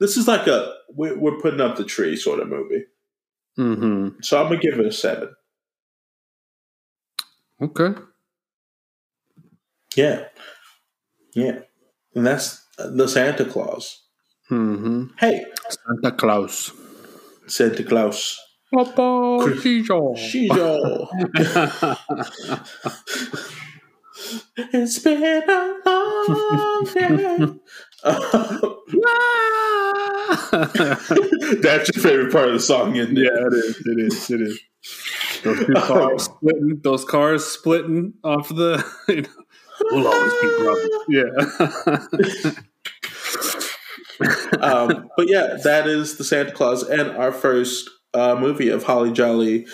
[0.00, 2.84] this is like a we're, we're putting up the tree sort of movie.
[3.56, 5.30] hmm So I'm gonna give it a seven.
[7.60, 7.94] Okay.
[9.96, 10.24] Yeah,
[11.34, 11.60] yeah,
[12.14, 14.02] and that's the Santa Clause.
[14.48, 16.72] hmm Hey, Santa Claus.
[17.46, 18.38] Santa Claus.
[18.74, 21.08] Papa Chris- Shijo.
[24.56, 27.38] it's been a long day.
[31.60, 33.22] That's your favorite part of the song, isn't it?
[33.22, 33.76] Yeah, it is.
[33.86, 34.30] It is.
[34.30, 34.58] It is.
[35.42, 36.80] Those two cars splitting.
[36.82, 38.82] Those cars splitting off the.
[39.08, 39.28] You know,
[39.92, 40.90] we'll always be brothers.
[41.10, 41.30] Yeah.
[44.62, 49.12] um, but yeah, that is the Santa Clause and our first uh, movie of Holly
[49.12, 49.66] Jolly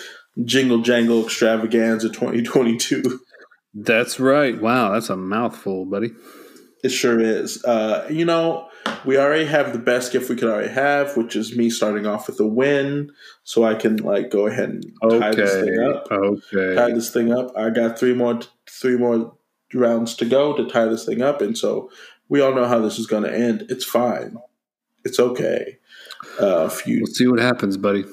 [0.43, 3.17] Jingle Jangle Extravaganza 2022.
[3.73, 4.61] that's right.
[4.61, 6.11] Wow, that's a mouthful, buddy.
[6.83, 7.63] It sure is.
[7.63, 8.67] Uh, you know,
[9.05, 12.27] we already have the best gift we could already have, which is me starting off
[12.27, 13.11] with a win,
[13.43, 16.11] so I can like go ahead and tie this thing up.
[16.11, 16.75] Okay.
[16.75, 17.55] Tie this thing up.
[17.57, 18.39] I got three more
[18.69, 19.33] three more
[19.73, 21.89] rounds to go to tie this thing up, and so
[22.29, 23.65] we all know how this is going to end.
[23.69, 24.37] It's fine.
[25.05, 25.77] It's okay.
[26.39, 28.05] Uh, you, We'll see what happens, buddy.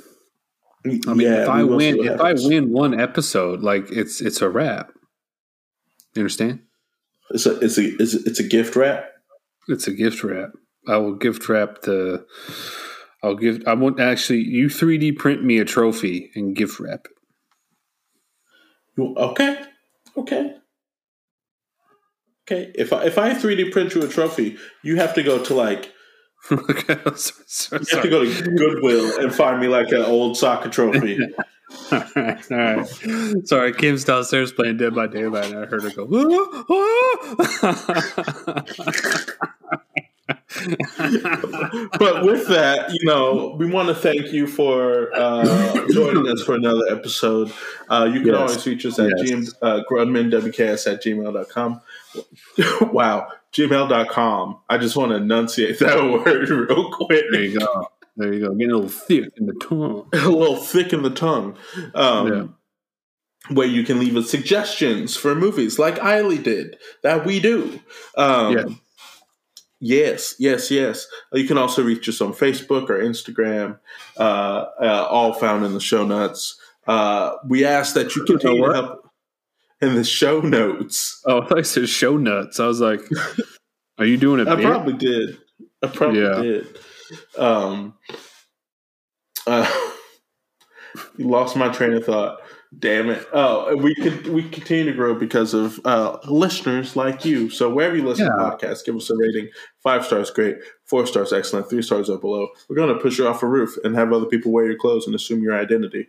[0.84, 3.90] I mean, yeah, if I we will see win, if I win one episode, like
[3.90, 4.92] it's it's a wrap.
[6.14, 6.60] You understand?
[7.30, 9.04] It's a it's a it's a, it's a gift wrap.
[9.68, 10.50] It's a gift wrap.
[10.88, 12.26] I will gift wrap the.
[13.22, 13.62] I'll give.
[13.66, 14.40] I want actually.
[14.40, 17.12] You 3D print me a trophy and gift wrap it.
[18.96, 19.62] You- Okay,
[20.16, 20.54] okay,
[22.46, 22.72] okay.
[22.74, 25.54] If I if I three D print you a trophy, you have to go to
[25.54, 25.92] like
[26.52, 30.36] okay, sorry, sorry, you have to go to Goodwill and find me like an old
[30.36, 31.18] soccer trophy.
[31.92, 32.88] all right, all right.
[33.48, 36.08] Sorry, Kim's downstairs playing Dead by Daylight, and I heard her go.
[36.12, 38.64] "Ah, ah."
[41.98, 46.54] but with that, you know, we want to thank you for uh, joining us for
[46.54, 47.52] another episode.
[47.88, 48.36] Uh, you can Yes.
[48.36, 49.30] always reach us at Yes.
[49.30, 51.80] gm, uh, grownmenwks at gmail.com.
[52.92, 54.58] wow, gmail.com.
[54.68, 57.24] I just want to enunciate that word real quick.
[57.30, 57.90] There you go.
[58.20, 58.54] There you go.
[58.54, 60.08] Getting a little thick in the tongue.
[60.12, 61.56] a little thick in the tongue.
[61.94, 62.56] Um,
[63.48, 67.80] Where you can leave us suggestions for movies like Eiley did, that we do.
[68.16, 68.64] Um, Yeah.
[69.82, 71.06] Yes, yes, yes.
[71.32, 73.78] You can also reach us on Facebook or Instagram,
[74.18, 76.60] uh, uh, all found in the show notes.
[76.86, 79.10] Uh, we ask that you continue to help
[79.80, 81.22] in the show notes.
[81.24, 82.60] Oh, I said show nuts.
[82.60, 83.00] I was like,
[83.98, 84.66] are you doing a I bit?
[84.66, 85.38] probably did.
[85.82, 86.42] I probably Yeah.
[86.42, 86.78] did.
[87.38, 87.94] Um,
[89.46, 89.70] uh,
[91.16, 92.40] you lost my train of thought.
[92.78, 93.26] Damn it!
[93.32, 97.50] Oh, we could we continue to grow because of uh, listeners like you.
[97.50, 98.48] So wherever you listen to Yeah.
[98.48, 99.48] podcasts, give us a rating.
[99.82, 100.56] Five stars, great.
[100.84, 101.68] Four stars, excellent.
[101.68, 102.48] Three stars or below.
[102.68, 105.04] We're going to push you off a roof and have other people wear your clothes
[105.06, 106.06] and assume your identity.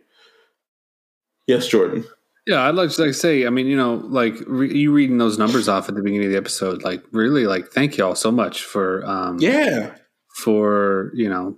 [1.48, 2.04] Yes, Jordan.
[2.46, 5.38] Yeah, I'd like to like say, I mean, you know, like re- you reading those
[5.38, 8.62] numbers off at the beginning of the episode, like really, like thank y'all so much
[8.62, 9.94] for, um, Yeah.
[10.34, 11.56] For you know,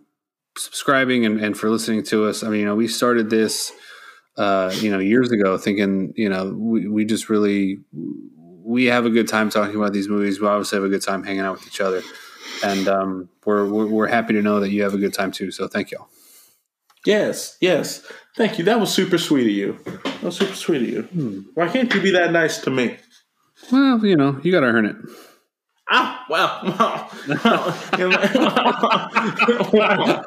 [0.56, 2.42] subscribing and, and for listening to us.
[2.42, 3.72] I mean, you know, we started this,
[4.36, 7.78] uh, you know, years ago, thinking, you know, we we just really
[8.64, 10.40] we have a good time talking about these movies.
[10.40, 12.02] We obviously have a good time hanging out with each other,
[12.64, 15.50] and um, we're, we're we're happy to know that you have a good time too.
[15.50, 16.08] So thank y'all.
[17.04, 18.02] Yes, yes.
[18.36, 18.64] Thank you.
[18.64, 19.78] That was super sweet of you.
[19.84, 21.44] That was super sweet of you.
[21.54, 22.96] Why can't you be that nice to me?
[23.70, 24.96] Well, you know, you got to earn it.
[25.90, 26.60] Ah, well,
[29.72, 30.24] well.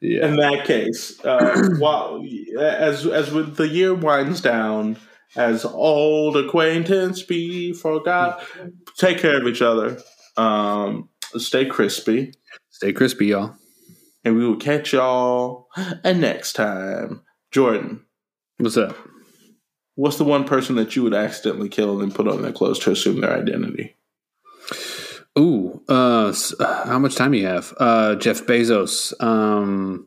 [0.00, 0.26] yeah.
[0.26, 2.24] In that case, uh, while
[2.58, 4.96] as as with the year winds down,
[5.36, 8.42] as old acquaintance be forgot,
[8.96, 9.98] take care of each other.
[10.36, 12.32] Um, stay crispy,
[12.70, 13.54] Stay crispy, y'all.
[14.24, 15.68] and we will catch y'all
[16.04, 17.22] next time.
[17.50, 18.02] Jordan,
[18.58, 18.96] What's up?
[19.96, 22.78] What's the one person that you would accidentally kill and then put on their clothes
[22.80, 23.96] to assume their identity?
[25.38, 26.32] Ooh, uh,
[26.86, 27.74] how much time do you have?
[27.78, 30.06] Uh, Jeff Bezos, um,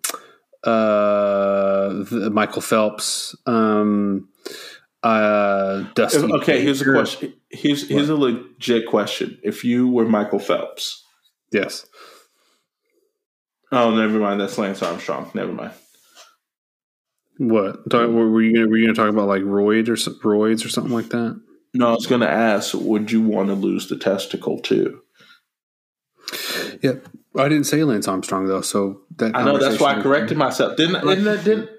[0.64, 4.28] uh, Michael Phelps, um,
[5.04, 6.34] uh, Dusty.
[6.34, 7.34] okay, here's a question.
[7.52, 9.38] Here's here's a legit question.
[9.44, 11.04] If you were Michael Phelps,
[11.52, 11.86] Yes.
[13.72, 14.42] oh, never mind.
[14.42, 15.30] That's Lance Armstrong.
[15.36, 15.74] Never mind.
[17.40, 17.90] What?
[17.90, 20.70] Talk, were you gonna, were you going to talk about like roids or roids or
[20.70, 21.42] something like that?
[21.74, 25.02] No, I was going to ask, would you want to lose the testicle too?
[26.82, 26.96] Yeah,
[27.38, 30.76] I didn't say Lance Armstrong though, so that I know that's why I corrected myself.
[30.76, 31.16] Didn't I?
[31.16, 31.42] Didn't I?
[31.42, 31.70] Didn't,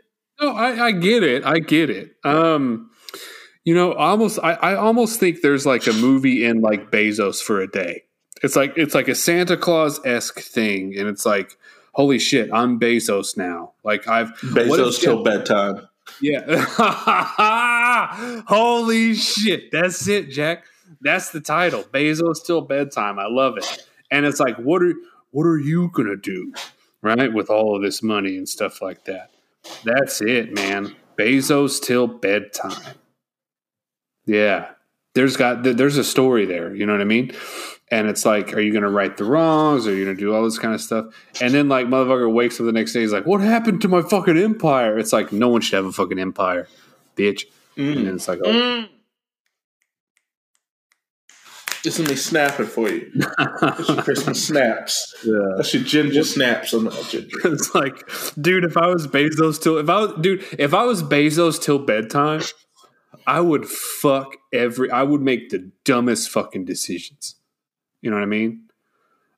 [0.41, 1.45] No, I, I get it.
[1.45, 2.13] I get it.
[2.25, 2.91] Um,
[3.65, 7.61] you know, almost I, I almost think there's like a movie in like Bezos for
[7.61, 8.05] a day.
[8.43, 11.59] It's like it's like a Santa Claus esque thing, and it's like,
[11.93, 13.73] holy shit, I'm Bezos now.
[13.85, 15.89] Like I've Bezos till bedtime.
[16.21, 16.45] yeah.
[18.47, 20.65] holy shit, that's it, Jack.
[21.01, 21.83] That's the title.
[21.85, 23.19] Bezos till bedtime.
[23.19, 23.87] I love it.
[24.11, 24.95] And it's like, what are
[25.31, 26.53] what are you gonna do,
[27.03, 29.31] right, with all of this money and stuff like that?
[29.85, 30.97] That's it, man.
[31.17, 32.95] Bezos till bedtime.
[34.27, 34.71] Yeah,
[35.15, 36.75] there's got there's a story there.
[36.75, 37.33] You know what I mean?
[37.93, 39.87] And it's like, are you going to right the wrongs?
[39.87, 41.07] Are you going to do all this kind of stuff?
[41.41, 44.03] And then like motherfucker wakes up the next day, he's like, what happened to my
[44.03, 44.97] fucking empire?
[44.97, 46.69] It's like no one should have a fucking empire,
[47.17, 47.45] bitch.
[47.77, 48.05] And mm.
[48.05, 48.89] then it's like, oh, mm.
[51.85, 53.11] Isn't me snapping for you?
[54.03, 55.15] Christmas snaps.
[55.25, 55.55] yeah.
[55.57, 57.37] That's your ginger snaps on the ginger.
[57.45, 58.07] It's like,
[58.39, 61.79] dude, if I was Bezos till if I was dude, if I was Bezos till
[61.79, 62.43] bedtime,
[63.27, 67.37] I would fuck every I would make the dumbest fucking decisions.
[68.03, 68.63] You know what I mean?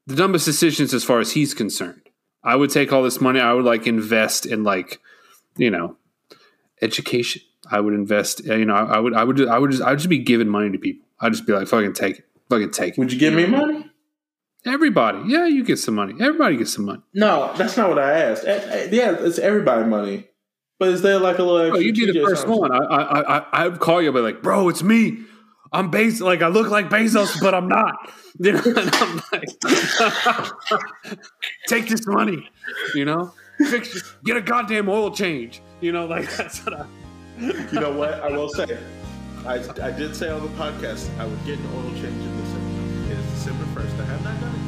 [0.06, 2.00] The dumbest decisions as far as he's concerned.
[2.44, 5.00] I would take all this money, I would like invest in like,
[5.56, 5.96] you know,
[6.80, 7.42] education.
[7.70, 9.98] I would invest, you know, I, I would I would I would just I would
[9.98, 11.06] just be giving money to people.
[11.20, 12.26] I'd just be like, fucking take it.
[12.50, 12.98] Fucking take it.
[12.98, 13.88] Would you give me money?
[14.66, 15.22] Everybody.
[15.26, 16.14] Yeah, you get some money.
[16.20, 17.02] Everybody gets some money.
[17.14, 18.44] No, that's not what I asked.
[18.44, 20.28] Eh, eh, Yeah, it's everybody money.
[20.78, 21.76] But is there like a little?
[21.76, 22.72] Oh, you'd be the first one.
[22.72, 25.18] I, I, I, I would call you, I'd be like, bro, it's me.
[25.74, 26.20] I'm Bezos.
[26.20, 28.12] Like, I look like Bezos, but I'm not.
[28.38, 29.44] You know, and I'm like,
[31.66, 32.48] take this money.
[32.94, 35.60] You know, fix, get a goddamn oil change.
[35.82, 36.86] You know, like that's what I.
[37.38, 38.14] You know what?
[38.14, 38.78] I will say,
[39.46, 43.12] I, I did say on the podcast I would get an oil change in December.
[43.12, 43.94] It is December first.
[43.96, 44.62] I have not done it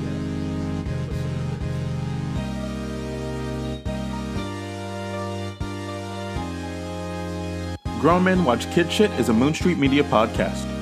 [7.89, 8.01] yet.
[8.03, 10.74] Grown Men Watch Kid Shit is a Moon Street Media podcast.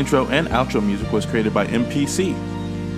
[0.00, 2.34] Intro, and outro music was created by MPC.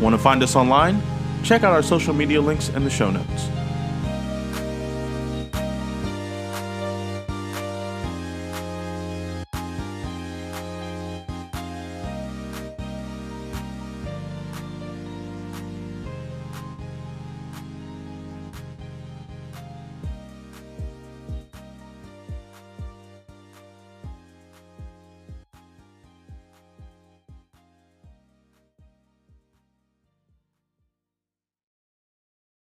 [0.01, 1.03] Want to find us online?
[1.43, 3.62] Check out our social media links in the show notes.